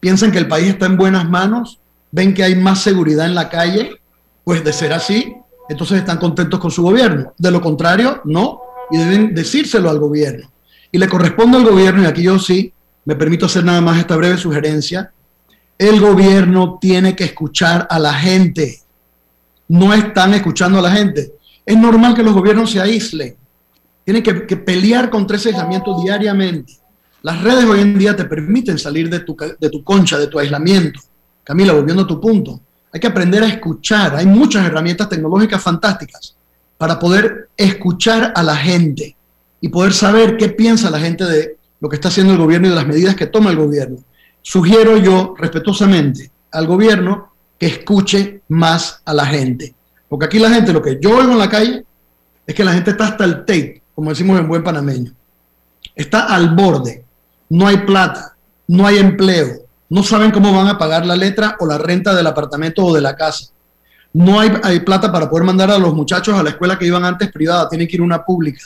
[0.00, 3.48] piensan que el país está en buenas manos, ven que hay más seguridad en la
[3.48, 4.00] calle,
[4.44, 5.36] pues de ser así,
[5.68, 7.32] entonces están contentos con su gobierno.
[7.38, 8.60] De lo contrario, no,
[8.90, 10.50] y deben decírselo al gobierno.
[10.90, 12.72] Y le corresponde al gobierno, y aquí yo sí
[13.04, 15.12] me permito hacer nada más esta breve sugerencia,
[15.78, 18.80] el gobierno tiene que escuchar a la gente.
[19.68, 21.32] No están escuchando a la gente.
[21.70, 23.36] Es normal que los gobiernos se aíslen.
[24.04, 26.72] Tienen que, pelear contra ese aislamiento diariamente.
[27.22, 30.40] Las redes hoy en día te permiten salir de tu, de tu concha, de tu
[30.40, 30.98] aislamiento.
[31.44, 32.60] Camila, volviendo a tu punto,
[32.92, 34.16] hay que aprender a escuchar.
[34.16, 36.34] Hay muchas herramientas tecnológicas fantásticas
[36.76, 39.14] para poder escuchar a la gente
[39.60, 42.70] y poder saber qué piensa la gente de lo que está haciendo el gobierno y
[42.70, 43.98] de las medidas que toma el gobierno.
[44.42, 49.76] Sugiero yo respetuosamente al gobierno que escuche más a la gente.
[50.10, 51.84] Porque aquí la gente, lo que yo oigo en la calle,
[52.44, 55.12] es que la gente está hasta el tape, como decimos en buen panameño.
[55.94, 57.04] Está al borde.
[57.48, 58.34] No hay plata,
[58.66, 62.26] no hay empleo, no saben cómo van a pagar la letra o la renta del
[62.26, 63.46] apartamento o de la casa.
[64.12, 67.30] No hay, plata para poder mandar a los muchachos a la escuela que iban antes
[67.30, 68.62] privada, tienen que ir a una pública.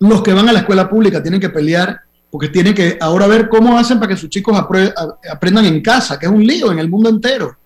[0.00, 3.48] Los que van a la escuela pública tienen que pelear porque tienen que ahora ver
[3.48, 6.88] cómo hacen para que sus chicos aprendan en casa, que es un lío en el
[6.88, 7.56] mundo entero.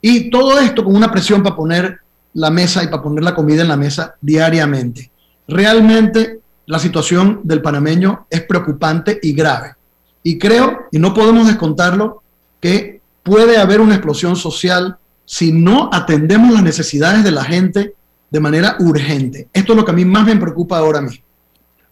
[0.00, 2.00] Y todo esto con una presión para poner
[2.36, 5.10] la mesa y para poner la comida en la mesa diariamente.
[5.48, 9.74] Realmente la situación del panameño es preocupante y grave.
[10.22, 12.22] Y creo, y no podemos descontarlo,
[12.60, 17.94] que puede haber una explosión social si no atendemos las necesidades de la gente
[18.30, 19.48] de manera urgente.
[19.52, 21.24] Esto es lo que a mí más me preocupa ahora mismo.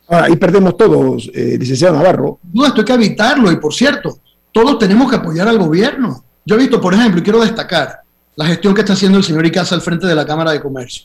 [0.08, 2.38] Ahora, ahí perdemos todos, eh, licenciado Navarro.
[2.52, 3.50] No, esto hay que evitarlo.
[3.50, 4.18] Y por cierto,
[4.52, 6.22] todos tenemos que apoyar al gobierno.
[6.44, 8.03] Yo he visto, por ejemplo, y quiero destacar
[8.36, 11.04] la gestión que está haciendo el señor Icaza al frente de la Cámara de Comercio.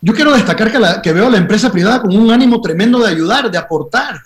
[0.00, 2.98] Yo quiero destacar que, la- que veo a la empresa privada con un ánimo tremendo
[2.98, 4.16] de ayudar, de aportar.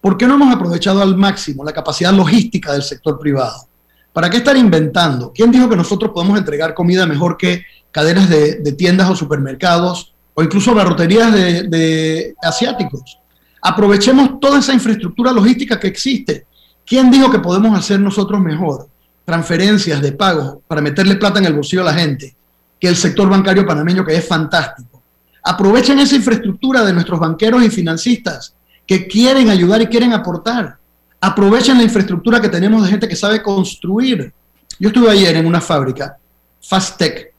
[0.00, 3.68] ¿Por qué no hemos aprovechado al máximo la capacidad logística del sector privado?
[4.12, 5.32] ¿Para qué estar inventando?
[5.32, 7.62] ¿Quién dijo que nosotros podemos entregar comida mejor que
[7.92, 13.18] cadenas de, tiendas o supermercados o incluso barroterías de asiáticos?
[13.62, 16.46] Aprovechemos toda esa infraestructura logística que existe.
[16.84, 18.88] ¿Quién dijo que podemos hacer nosotros mejor
[19.24, 22.34] transferencias de pagos para meterle plata en el bolsillo a la gente
[22.78, 25.02] que el sector bancario panameño que es fantástico?
[25.44, 28.54] Aprovechen esa infraestructura de nuestros banqueros y financistas
[28.86, 30.76] que quieren ayudar y quieren aportar.
[31.20, 34.32] Aprovechen la infraestructura que tenemos de gente que sabe construir.
[34.78, 36.16] Yo estuve ayer en una fábrica,
[36.60, 37.32] Fastec,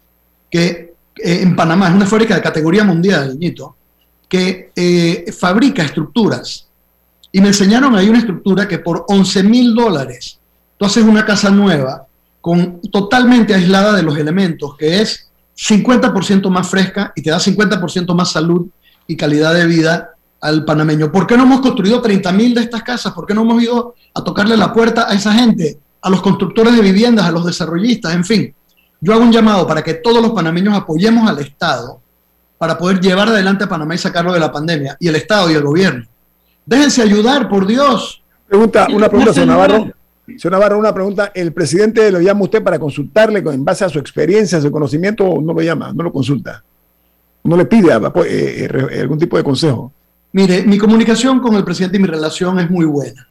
[0.49, 3.75] que eh, en Panamá es una fábrica de categoría mundial, Ñito,
[4.27, 6.67] que eh, fabrica estructuras.
[7.31, 10.39] Y me enseñaron ahí una estructura que por 11 mil dólares
[10.83, 12.07] tú haces una casa nueva
[12.41, 18.13] con, totalmente aislada de los elementos, que es 50% más fresca y te da 50%
[18.13, 18.67] más salud
[19.07, 20.09] y calidad de vida
[20.41, 21.09] al panameño.
[21.09, 23.13] ¿Por qué no hemos construido 30 mil de estas casas?
[23.13, 26.75] ¿Por qué no hemos ido a tocarle la puerta a esa gente, a los constructores
[26.75, 28.53] de viviendas, a los desarrollistas, en fin?
[28.99, 32.01] Yo hago un llamado para que todos los panameños apoyemos al Estado
[32.57, 35.53] para poder llevar adelante a Panamá y sacarlo de la pandemia, y el Estado y
[35.53, 36.05] el gobierno.
[36.65, 38.21] Déjense ayudar, por Dios.
[38.49, 40.02] Pregunta, una pregunta, señor Navarro.
[40.25, 41.31] Señor Navarro, una pregunta.
[41.33, 45.25] ¿El presidente lo llama usted para consultarle en base a su experiencia, a su conocimiento,
[45.25, 46.63] o no lo llama, no lo consulta?
[47.43, 49.91] ¿No le pide pues, eh, eh, algún tipo de consejo?
[50.31, 53.27] Mire, mi comunicación con el presidente y mi relación es muy buena.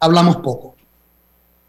[0.00, 0.74] Hablamos poco.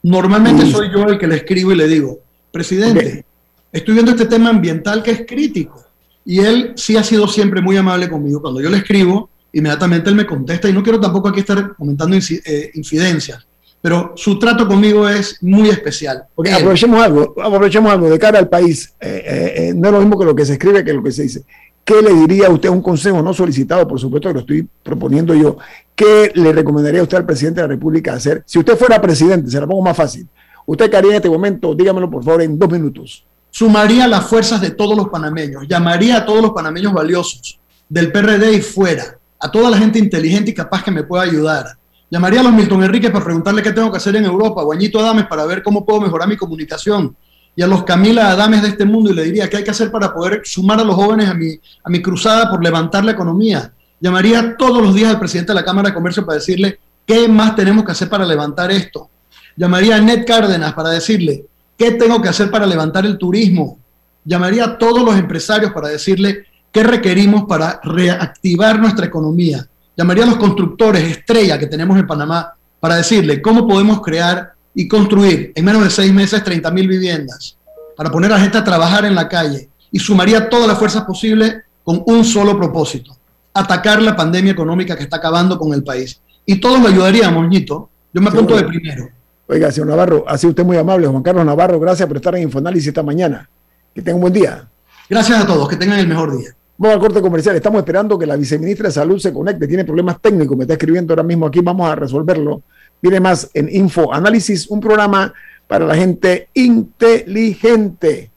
[0.03, 2.19] Normalmente soy yo el que le escribo y le digo,
[2.51, 3.25] presidente,
[3.71, 5.84] estoy viendo este tema ambiental que es crítico.
[6.25, 8.41] Y él sí ha sido siempre muy amable conmigo.
[8.41, 12.17] Cuando yo le escribo, inmediatamente él me contesta y no quiero tampoco aquí estar comentando
[12.17, 13.47] eh, infidencias,
[13.82, 16.25] pero su trato conmigo es muy especial.
[16.53, 18.93] Aprovechemos algo, aprovechemos algo de cara al país.
[18.99, 21.23] Eh, eh, no es lo mismo que lo que se escribe que lo que se
[21.23, 21.43] dice.
[21.88, 25.34] ¿Qué le diría a usted un consejo no solicitado, por supuesto que lo estoy proponiendo
[25.34, 25.57] yo?
[25.95, 28.43] ¿Qué le recomendaría a usted al presidente de la República hacer?
[28.45, 30.28] Si usted fuera presidente, se la pongo más fácil.
[30.65, 31.73] ¿Usted qué haría en este momento?
[31.73, 33.25] Dígamelo por favor en dos minutos.
[33.49, 37.57] Sumaría las fuerzas de todos los panameños, llamaría a todos los panameños valiosos
[37.88, 41.76] del PRD y fuera, a toda la gente inteligente y capaz que me pueda ayudar.
[42.09, 44.75] Llamaría a los Milton Enrique para preguntarle qué tengo que hacer en Europa, o a
[44.75, 47.15] Adames para ver cómo puedo mejorar mi comunicación,
[47.53, 49.91] y a los Camila Adames de este mundo y le diría qué hay que hacer
[49.91, 53.73] para poder sumar a los jóvenes a mi, a mi cruzada por levantar la economía.
[53.99, 57.55] Llamaría todos los días al presidente de la Cámara de Comercio para decirle qué más
[57.55, 59.09] tenemos que hacer para levantar esto.
[59.55, 61.45] Llamaría a Ned Cárdenas para decirle
[61.75, 63.79] qué tengo que hacer para levantar el turismo.
[64.23, 69.67] Llamaría a todos los empresarios para decirle qué requerimos para reactivar nuestra economía.
[69.97, 74.87] Llamaría a los constructores estrella que tenemos en Panamá para decirle cómo podemos crear y
[74.87, 77.57] construir en menos de seis meses 30 mil viviendas
[77.95, 81.03] para poner a la gente a trabajar en la calle y sumaría todas las fuerzas
[81.03, 83.17] posibles con un solo propósito,
[83.53, 86.21] atacar la pandemia económica que está acabando con el país.
[86.45, 87.89] Y todos lo ayudaríamos, Ñito.
[88.13, 89.09] Yo me apunto de primero.
[89.47, 91.07] Oiga, señor Navarro, ha sido usted muy amable.
[91.07, 93.49] Juan Carlos Navarro, gracias por estar en Infoanálisis esta mañana.
[93.95, 94.67] Que tenga un buen día.
[95.09, 96.49] Gracias a todos, que tengan el mejor día.
[96.80, 97.55] Vamos al corte comercial.
[97.55, 99.67] Estamos esperando que la viceministra de Salud se conecte.
[99.67, 100.55] Tiene problemas técnicos.
[100.55, 101.59] Me está escribiendo ahora mismo aquí.
[101.61, 102.61] Vamos a resolverlo.
[103.01, 105.34] Viene más en Info Análisis, un programa
[105.67, 108.32] para la gente inteligente.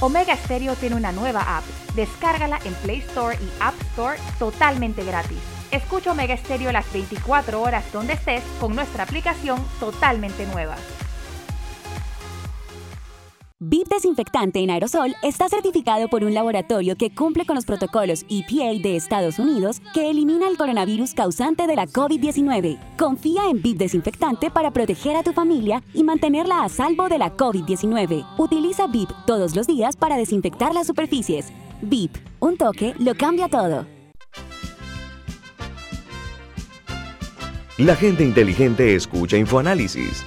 [0.00, 1.64] Omega Stereo tiene una nueva app.
[1.94, 5.38] Descárgala en Play Store y App Store totalmente gratis.
[5.70, 10.76] Escucha Omega Stereo las 24 horas donde estés con nuestra aplicación totalmente nueva.
[13.58, 18.78] VIP Desinfectante en aerosol está certificado por un laboratorio que cumple con los protocolos EPA
[18.82, 22.78] de Estados Unidos que elimina el coronavirus causante de la COVID-19.
[22.98, 27.34] Confía en VIP Desinfectante para proteger a tu familia y mantenerla a salvo de la
[27.34, 28.26] COVID-19.
[28.36, 31.46] Utiliza VIP todos los días para desinfectar las superficies.
[31.80, 33.86] VIP, un toque lo cambia todo.
[37.78, 40.26] La gente inteligente escucha InfoAnálisis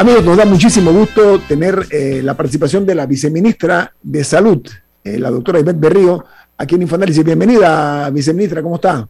[0.00, 4.64] Amigos, nos da muchísimo gusto tener eh, la participación de la viceministra de Salud,
[5.02, 6.24] eh, la doctora Ivette Berrío,
[6.56, 7.24] aquí en Infoanálisis.
[7.24, 9.08] Bienvenida, viceministra, ¿cómo está?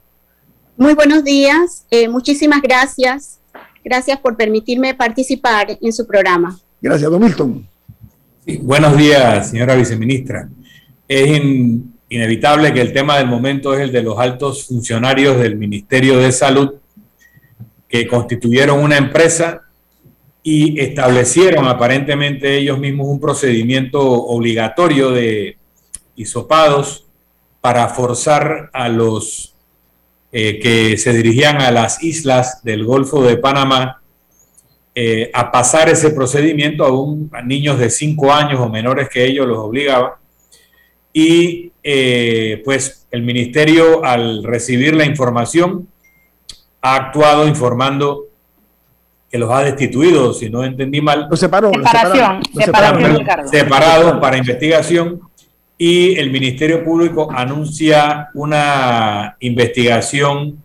[0.79, 3.39] Muy buenos días, eh, muchísimas gracias.
[3.85, 6.59] Gracias por permitirme participar en su programa.
[6.81, 7.69] Gracias, don Milton.
[8.63, 10.49] buenos días, señora viceministra.
[11.07, 11.39] Es
[12.09, 16.33] inevitable que el tema del momento es el de los altos funcionarios del Ministerio de
[16.33, 16.77] Salud
[17.87, 19.68] que constituyeron una empresa
[20.43, 25.59] y establecieron aparentemente ellos mismos un procedimiento obligatorio de
[26.17, 27.07] hisopados
[27.61, 29.55] para forzar a los
[30.31, 34.03] eh, que se dirigían a las islas del Golfo de Panamá
[34.95, 39.47] eh, a pasar ese procedimiento a, a niños de 5 años o menores que ellos
[39.47, 40.13] los obligaban.
[41.13, 45.89] Y eh, pues el ministerio al recibir la información
[46.83, 48.28] ha actuado informando
[49.31, 51.27] que los ha destituido, si no entendí mal.
[51.31, 51.71] Los separó.
[51.73, 55.21] Separación, separados separado para investigación
[55.77, 60.65] y el Ministerio Público anuncia una investigación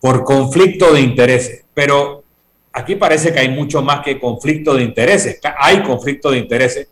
[0.00, 1.64] por conflicto de intereses.
[1.74, 2.24] Pero
[2.72, 5.38] aquí parece que hay mucho más que conflicto de intereses.
[5.58, 6.88] Hay conflicto de intereses,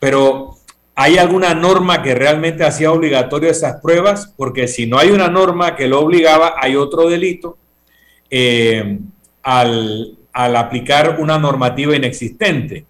[0.00, 0.56] pero
[0.94, 4.32] ¿hay alguna norma que realmente hacía obligatorio esas pruebas?
[4.36, 7.58] Porque si no hay una norma que lo obligaba, hay otro delito.
[8.30, 8.98] Eh,
[9.42, 12.86] al, al aplicar una normativa inexistente.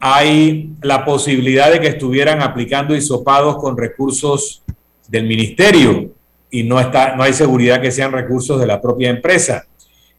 [0.00, 4.62] Hay la posibilidad de que estuvieran aplicando hisopados con recursos
[5.06, 6.12] del ministerio
[6.50, 9.66] y no, está, no hay seguridad que sean recursos de la propia empresa.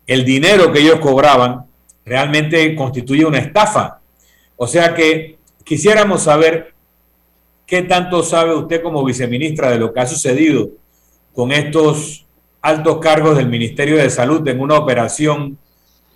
[0.06, 1.66] El dinero que ellos cobraban
[2.06, 4.00] realmente constituye una estafa.
[4.56, 6.76] O sea que quisiéramos saber
[7.66, 10.70] qué tanto sabe usted como viceministra de lo que ha sucedido
[11.34, 12.28] con estos
[12.62, 15.58] altos cargos del Ministerio de Salud en una operación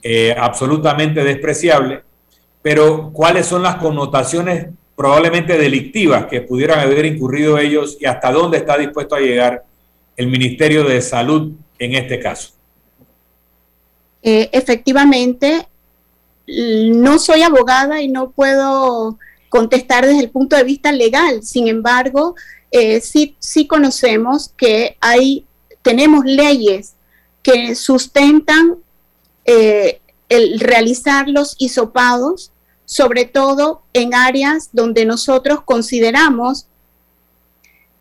[0.04, 2.04] eh, absolutamente despreciable,
[2.62, 8.58] pero cuáles son las connotaciones probablemente delictivas que pudieran haber incurrido ellos y hasta dónde
[8.58, 9.64] está dispuesto a llegar
[10.16, 12.52] el Ministerio de Salud en este caso.
[14.22, 15.68] Eh, efectivamente,
[16.48, 19.18] no soy abogada y no puedo
[19.50, 21.44] contestar desde el punto de vista legal.
[21.44, 22.36] Sin embargo,
[22.72, 25.46] eh, sí, sí conocemos que hay,
[25.82, 26.94] tenemos leyes
[27.44, 28.78] que sustentan
[29.46, 32.52] eh, el realizar los hisopados,
[32.86, 36.68] sobre todo en áreas donde nosotros consideramos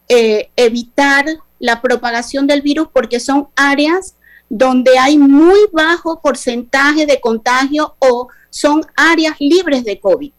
[0.09, 1.25] eh, evitar
[1.59, 4.17] la propagación del virus porque son áreas
[4.49, 10.33] donde hay muy bajo porcentaje de contagio o son áreas libres de COVID.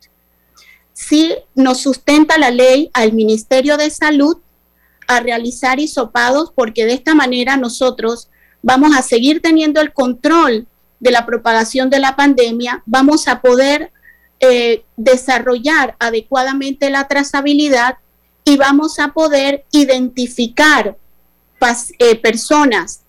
[0.92, 4.38] Sí nos sustenta la ley al Ministerio de Salud
[5.08, 8.30] a realizar hisopados porque de esta manera nosotros
[8.62, 10.68] vamos a seguir teniendo el control
[11.02, 13.92] de la propagación de la pandemia, vamos a poder
[14.40, 17.98] eh, desarrollar adecuadamente la trazabilidad
[18.46, 20.96] y vamos a poder identificar
[22.00, 23.02] eh, personas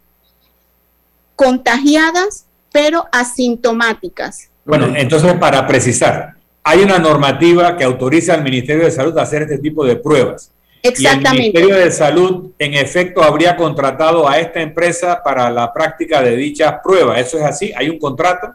[1.37, 4.49] contagiadas pero asintomáticas.
[4.65, 6.35] Bueno, entonces para precisar,
[6.65, 10.51] hay una normativa que autoriza al Ministerio de Salud a hacer este tipo de pruebas.
[10.83, 11.31] Exactamente.
[11.31, 16.21] Y el Ministerio de Salud, en efecto, habría contratado a esta empresa para la práctica
[16.21, 17.21] de dichas pruebas.
[17.21, 17.73] ¿Eso es así?
[17.77, 18.55] ¿Hay un contrato?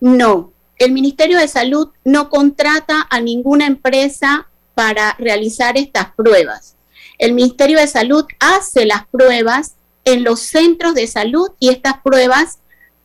[0.00, 6.76] No, el Ministerio de Salud no contrata a ninguna empresa para realizar estas pruebas.
[7.18, 12.58] El Ministerio de Salud hace las pruebas en los centros de salud y estas pruebas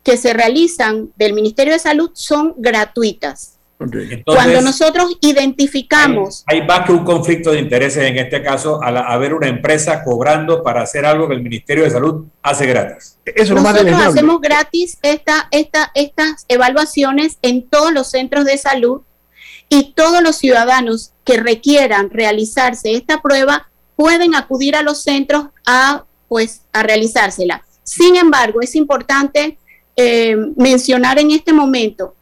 [0.04, 3.57] que se realizan del Ministerio de Salud son gratuitas.
[4.26, 6.44] Cuando nosotros identificamos...
[6.48, 10.64] Hay, más que un conflicto de intereses en este caso al haber una empresa cobrando
[10.64, 13.20] para hacer algo que el Ministerio de Salud hace gratis.
[13.26, 19.02] Eso nosotros hacemos gratis esta, esta, estas evaluaciones en todos los centros de salud
[19.70, 26.06] y todos los ciudadanos que requieran realizarse esta prueba pueden acudir a los centros a,
[26.28, 27.64] pues, a realizársela.
[27.84, 29.60] Sin embargo, es importante
[29.96, 32.16] eh, mencionar en este momento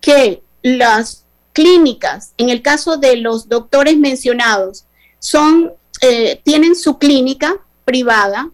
[0.00, 4.86] que las clínicas, en el caso de los doctores mencionados,
[5.18, 8.50] son, eh, tienen su clínica privada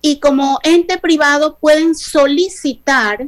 [0.00, 3.26] y como ente privado pueden solicitar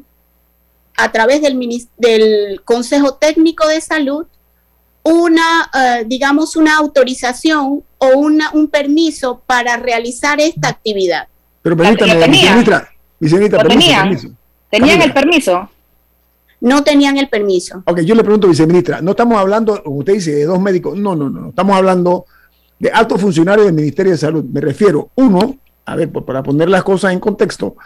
[0.96, 1.58] a través del,
[1.96, 4.26] del Consejo Técnico de Salud
[5.02, 11.28] una, eh, digamos, una autorización o una, un permiso para realizar esta actividad.
[11.62, 12.64] Pero permítame, tenían,
[14.70, 15.02] tenían.
[15.02, 15.68] el permiso
[16.64, 17.82] no tenían el permiso.
[17.84, 21.14] Ok, yo le pregunto, viceministra, no estamos hablando, como usted dice, de dos médicos, no,
[21.14, 22.24] no, no, estamos hablando
[22.78, 24.44] de altos funcionarios del Ministerio de Salud.
[24.44, 27.76] Me refiero, uno, a ver, para poner las cosas en contexto,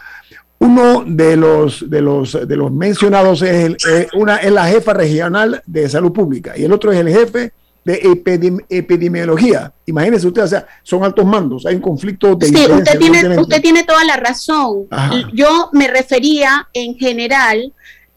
[0.59, 3.75] uno de los, de los, de los mencionados es,
[4.13, 7.51] una, es la jefa regional de salud pública y el otro es el jefe
[7.83, 9.73] de epidemiología.
[9.87, 12.47] Imagínese usted, o sea, son altos mandos, hay un conflicto de...
[12.47, 14.87] Sí, usted tiene, usted tiene toda la razón.
[15.33, 17.73] Yo me refería en general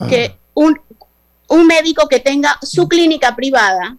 [0.09, 0.81] que un,
[1.49, 3.97] un médico que tenga su clínica privada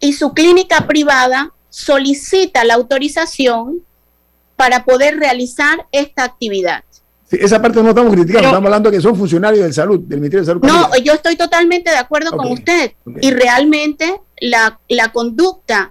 [0.00, 3.82] y su clínica privada solicita la autorización
[4.56, 6.84] para poder realizar esta actividad.
[7.30, 10.40] Sí, esa parte no estamos criticando, estamos hablando que son funcionarios de salud, del Ministerio
[10.40, 10.64] de Salud.
[10.64, 12.92] No, yo estoy totalmente de acuerdo con usted.
[13.20, 15.88] Y realmente la, la conducta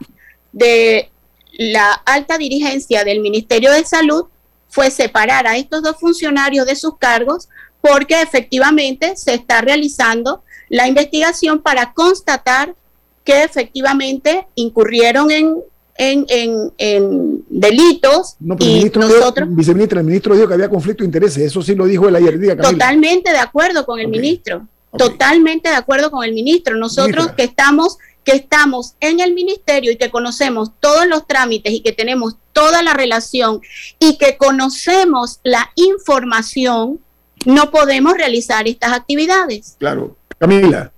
[0.51, 1.10] de
[1.53, 4.26] la alta dirigencia del Ministerio de Salud
[4.68, 7.47] fue separar a estos dos funcionarios de sus cargos
[7.82, 12.76] porque efectivamente se está realizando la investigación para constatar
[13.24, 15.64] que efectivamente incurrieron en,
[15.98, 18.36] en, delitos.
[18.40, 21.62] No, pero y ministro nosotros, viceministro, el ministro dijo que había conflicto de intereses, eso
[21.62, 22.58] sí lo dijo el ayer día.
[22.58, 24.68] Totalmente de acuerdo con el ministro,
[24.98, 26.78] totalmente de acuerdo con el ministro.
[26.78, 31.82] Nosotros que estamos que estamos en el ministerio y que conocemos todos los trámites y
[31.82, 33.62] que tenemos toda la relación
[33.98, 37.00] y que conocemos la información,
[37.46, 39.76] no podemos realizar estas actividades.
[39.80, 40.16] Claro.
[40.38, 40.92] Camila.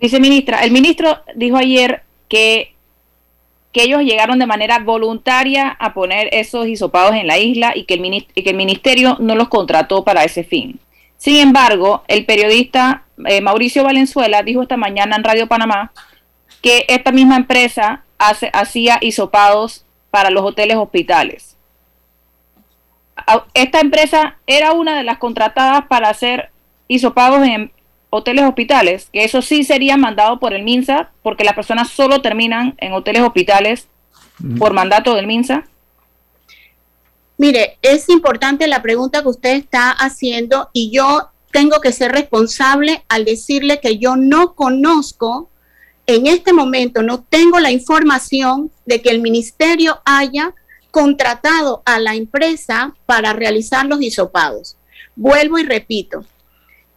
[0.00, 2.74] Viceministra, el ministro dijo ayer que,
[3.72, 7.94] que ellos llegaron de manera voluntaria a poner esos hisopados en la isla y que,
[7.94, 10.80] el, que el ministerio no los contrató para ese fin.
[11.18, 15.92] Sin embargo, el periodista eh, Mauricio Valenzuela dijo esta mañana en Radio Panamá
[16.62, 21.56] que esta misma empresa hace, hacía hisopados para los hoteles hospitales.
[23.54, 26.50] Esta empresa era una de las contratadas para hacer
[26.88, 27.72] hisopados en
[28.10, 32.74] hoteles hospitales, que eso sí sería mandado por el MINSA, porque las personas solo terminan
[32.78, 33.86] en hoteles hospitales
[34.58, 35.64] por mandato del MINSA.
[37.38, 43.04] Mire, es importante la pregunta que usted está haciendo y yo tengo que ser responsable
[43.08, 45.48] al decirle que yo no conozco,
[46.06, 50.54] en este momento no tengo la información de que el ministerio haya
[50.90, 54.76] contratado a la empresa para realizar los hisopados.
[55.16, 56.24] Vuelvo y repito,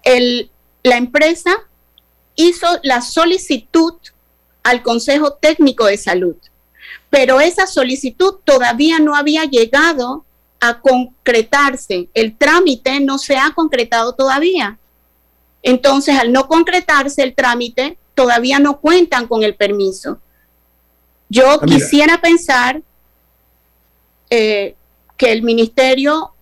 [0.03, 0.49] el,
[0.83, 1.51] la empresa
[2.35, 3.93] hizo la solicitud
[4.63, 6.35] al Consejo Técnico de Salud,
[7.09, 10.25] pero esa solicitud todavía no había llegado
[10.59, 12.09] a concretarse.
[12.13, 14.79] El trámite no se ha concretado todavía.
[15.61, 20.19] Entonces, al no concretarse el trámite, todavía no cuentan con el permiso.
[21.29, 22.81] Yo ah, quisiera pensar
[24.29, 24.75] eh,
[25.17, 26.33] que el ministerio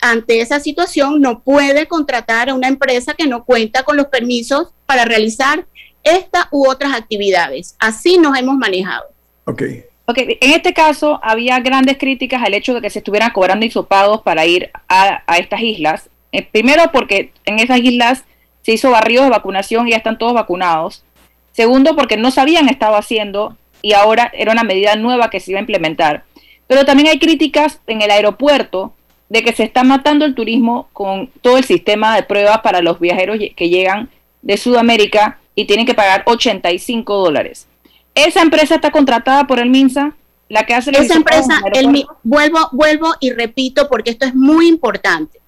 [0.00, 4.68] ante esa situación no puede contratar a una empresa que no cuenta con los permisos
[4.86, 5.66] para realizar
[6.02, 7.76] esta u otras actividades.
[7.78, 9.04] Así nos hemos manejado.
[9.44, 9.62] Ok.
[10.06, 10.38] Okay.
[10.40, 14.44] En este caso había grandes críticas al hecho de que se estuvieran cobrando hisopados para
[14.44, 16.10] ir a, estas islas.
[16.32, 18.24] Eh, primero porque en esas islas
[18.62, 21.04] se hizo barrido de vacunación y ya están todos vacunados.
[21.52, 25.58] Segundo porque no sabían estado haciendo y ahora era una medida nueva que se iba
[25.58, 26.24] a implementar.
[26.70, 28.94] Pero también hay críticas en el aeropuerto
[29.28, 33.00] de que se está matando el turismo con todo el sistema de pruebas para los
[33.00, 34.08] viajeros que llegan
[34.40, 37.66] de Sudamérica y tienen que pagar 85 dólares.
[38.14, 40.14] Esa empresa está contratada por el MINSA,
[40.48, 41.60] la que hace esa empresa.
[41.72, 45.40] El, vuelvo, vuelvo y repito porque esto es muy importante.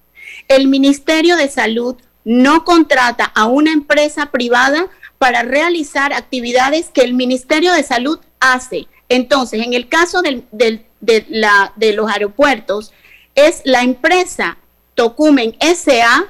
[0.49, 1.95] El Ministerio de Salud
[2.25, 4.87] no contrata a una empresa privada
[5.19, 8.87] para realizar actividades que el Ministerio de Salud hace.
[9.07, 12.93] Entonces, en el caso del, del de, la, de los aeropuertos
[13.35, 14.57] es la empresa
[14.95, 16.25] Tocumen SA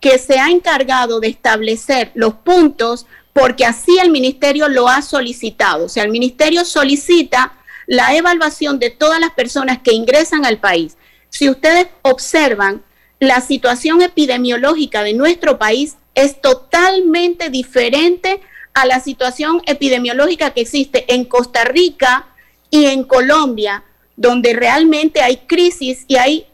[0.00, 5.86] que se ha encargado de establecer los puntos porque así el ministerio lo ha solicitado.
[5.86, 7.52] O sea, el ministerio solicita
[7.86, 10.96] la evaluación de todas las personas que ingresan al país.
[11.28, 12.82] Si ustedes observan,
[13.18, 18.40] la situación epidemiológica de nuestro país es totalmente diferente
[18.74, 22.28] a la situación epidemiológica que existe en Costa Rica
[22.70, 23.84] y en Colombia,
[24.16, 26.46] donde realmente hay crisis y hay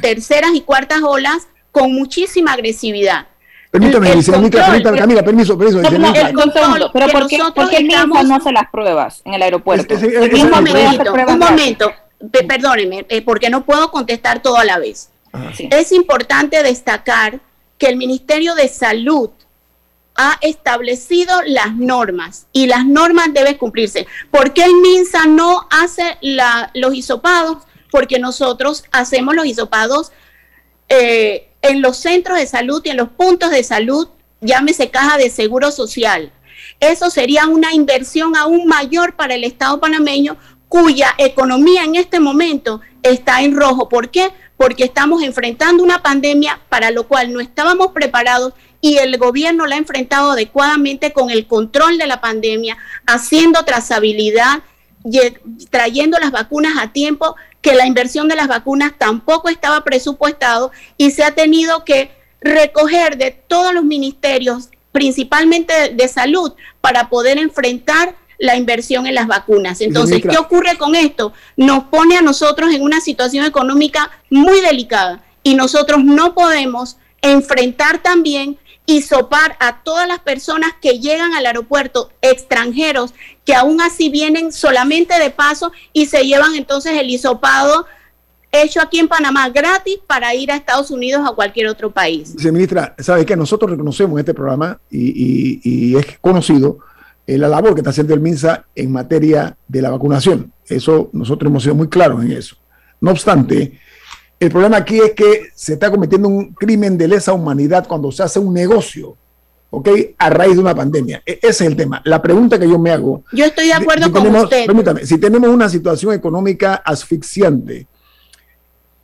[0.00, 3.26] terceras y cuartas olas con muchísima agresividad.
[3.70, 4.10] Permítame,
[4.98, 5.80] Camila, permiso, permiso.
[5.80, 8.22] el control, pero ¿por qué, porque el estamos...
[8.26, 9.94] no hace las pruebas en el aeropuerto?
[9.94, 11.92] un momentito, un momento,
[12.46, 15.10] perdóneme, eh, porque no puedo contestar todo a la vez.
[15.32, 15.50] Ah.
[15.70, 17.40] Es importante destacar
[17.78, 19.30] que el Ministerio de Salud
[20.14, 24.06] ha establecido las normas y las normas deben cumplirse.
[24.30, 26.18] ¿Por qué el MINSA no hace
[26.74, 27.58] los hisopados?
[27.90, 30.12] Porque nosotros hacemos los hisopados
[30.88, 34.08] eh, en los centros de salud y en los puntos de salud,
[34.40, 36.32] llámese caja de seguro social.
[36.80, 40.36] Eso sería una inversión aún mayor para el Estado panameño,
[40.68, 43.88] cuya economía en este momento está en rojo.
[43.88, 44.30] ¿Por qué?
[44.56, 48.54] Porque estamos enfrentando una pandemia para lo cual no estábamos preparados
[48.84, 52.76] y el gobierno la ha enfrentado adecuadamente con el control de la pandemia,
[53.06, 54.64] haciendo trazabilidad,
[55.70, 61.12] trayendo las vacunas a tiempo, que la inversión de las vacunas tampoco estaba presupuestado y
[61.12, 62.10] se ha tenido que
[62.40, 69.28] recoger de todos los ministerios, principalmente de, salud, para poder enfrentar la inversión en las
[69.28, 69.80] vacunas.
[69.80, 71.32] Entonces, ¿qué ocurre con esto?
[71.56, 78.02] Nos pone a nosotros en una situación económica muy delicada y nosotros no podemos enfrentar
[78.02, 79.04] también y
[79.60, 83.14] a todas las personas que llegan al aeropuerto extranjeros
[83.44, 87.86] que aún así vienen solamente de paso y se llevan entonces el hisopado
[88.50, 92.34] hecho aquí en Panamá gratis para ir a Estados Unidos o a cualquier otro país.
[92.44, 96.78] ministra, sabe que nosotros reconocemos este programa y, es conocido
[97.26, 100.52] eh, la labor que está haciendo el MINSA en materia de la vacunación.
[100.66, 102.56] Eso nosotros hemos sido muy claros en eso.
[103.00, 103.78] No obstante,
[104.42, 108.24] el problema aquí es que se está cometiendo un crimen de lesa humanidad cuando se
[108.24, 109.16] hace un negocio,
[109.70, 109.88] ¿ok?
[110.18, 111.22] A raíz de una pandemia.
[111.24, 112.02] E, ese es el tema.
[112.04, 113.22] La pregunta que yo me hago.
[113.32, 114.66] Yo estoy de acuerdo con usted.
[114.66, 117.86] Permítame, si tenemos una situación económica asfixiante,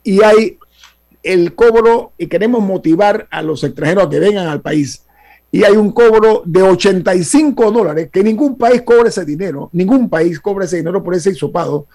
[0.03, 0.57] y hay
[1.23, 5.03] el cobro y queremos motivar a los extranjeros a que vengan al país
[5.51, 10.39] y hay un cobro de 85 dólares, que ningún país cobre ese dinero, ningún país
[10.39, 11.87] cobra ese dinero por ese hisopado,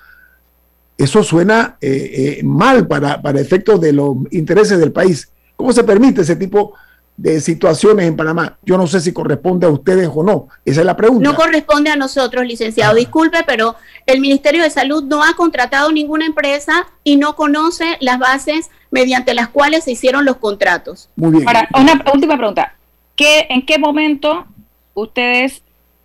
[0.97, 5.29] eso suena eh, eh, mal para, para efectos de los intereses del país.
[5.57, 6.75] ¿Cómo se permite ese tipo
[7.17, 8.59] de situaciones en Panamá.
[8.63, 10.49] Yo no sé si corresponde a ustedes o no.
[10.65, 11.29] Esa es la pregunta.
[11.29, 12.95] No corresponde a nosotros, licenciado.
[12.95, 13.77] Disculpe, pero
[14.07, 19.35] el Ministerio de Salud no ha contratado ninguna empresa y no conoce las bases mediante
[19.35, 21.09] las cuales se hicieron los contratos.
[21.17, 21.49] Muy bien.
[21.49, 22.75] Ahora, una última pregunta.
[23.17, 24.47] ¿Qué, ¿En qué momento
[24.95, 25.63] ustedes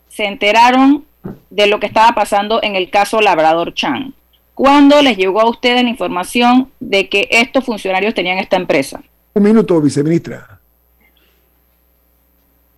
[0.09, 1.05] se enteraron
[1.49, 4.13] de lo que estaba pasando en el caso Labrador Chan?
[4.59, 9.01] ¿Cuándo les llegó a ustedes la información de que estos funcionarios tenían esta empresa?
[9.33, 10.59] Un minuto, viceministra.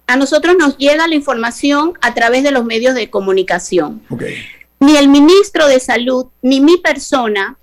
[0.06, 4.00] A nosotros nos llega la información a través de los medios de comunicación.
[4.80, 7.58] Ni el ministro de Salud ni mi persona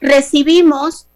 [0.00, 1.06] recibimos,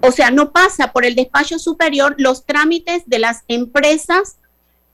[0.00, 4.38] o sea, no pasa por el despacho superior los trámites de las empresas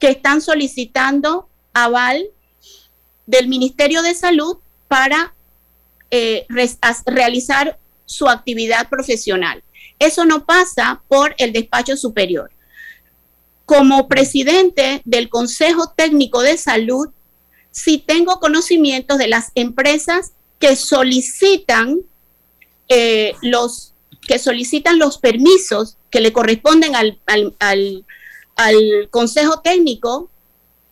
[0.00, 2.30] que están solicitando aval
[3.26, 5.34] del Ministerio de Salud para
[6.10, 6.46] eh,
[7.06, 9.62] realizar su actividad profesional.
[9.98, 12.50] Eso no pasa por el despacho superior
[13.70, 17.10] como presidente del Consejo Técnico de Salud,
[17.70, 22.00] si tengo conocimientos de las empresas que solicitan
[22.88, 23.94] eh, los
[24.26, 28.04] que solicitan los permisos que le corresponden al,
[29.10, 30.28] Consejo Técnico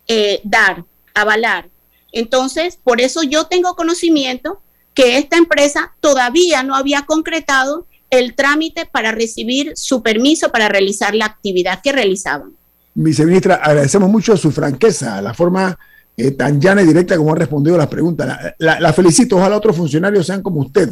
[0.06, 1.68] eh, dar, avalar.
[2.12, 4.62] Entonces, por eso yo tengo conocimiento
[4.98, 11.14] que esta empresa todavía no había concretado el trámite para recibir su permiso para realizar
[11.14, 12.58] la actividad que realizaban
[13.04, 15.78] viceministra, agradecemos mucho su franqueza, la forma
[16.16, 18.54] eh, tan llana y directa como ha respondido a las preguntas.
[18.58, 20.90] La, felicito, ojalá otros funcionarios sean como usted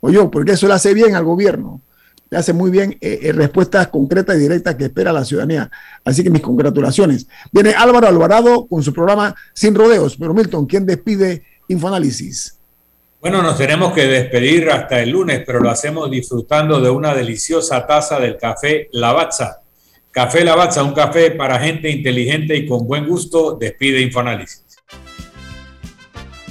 [0.00, 1.80] o yo, porque eso le hace bien al gobierno,
[2.30, 5.68] le hace muy bien eh, eh, respuestas concretas y directas que espera la ciudadanía.
[6.04, 7.26] Así que mis congratulaciones.
[7.50, 12.57] Viene Álvaro Alvarado con su programa Sin Rodeos, pero Milton, ¿quién despide Infoanálisis?
[13.20, 17.86] Bueno, nos tenemos que despedir hasta el lunes, pero lo hacemos disfrutando de una deliciosa
[17.86, 19.62] taza del café Lavazza
[20.10, 24.64] Café Lavazza, un café para gente inteligente y con buen gusto, despide Infoanálisis.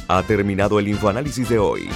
[0.08, 1.90] Ha terminado el Infoanálisis de hoy.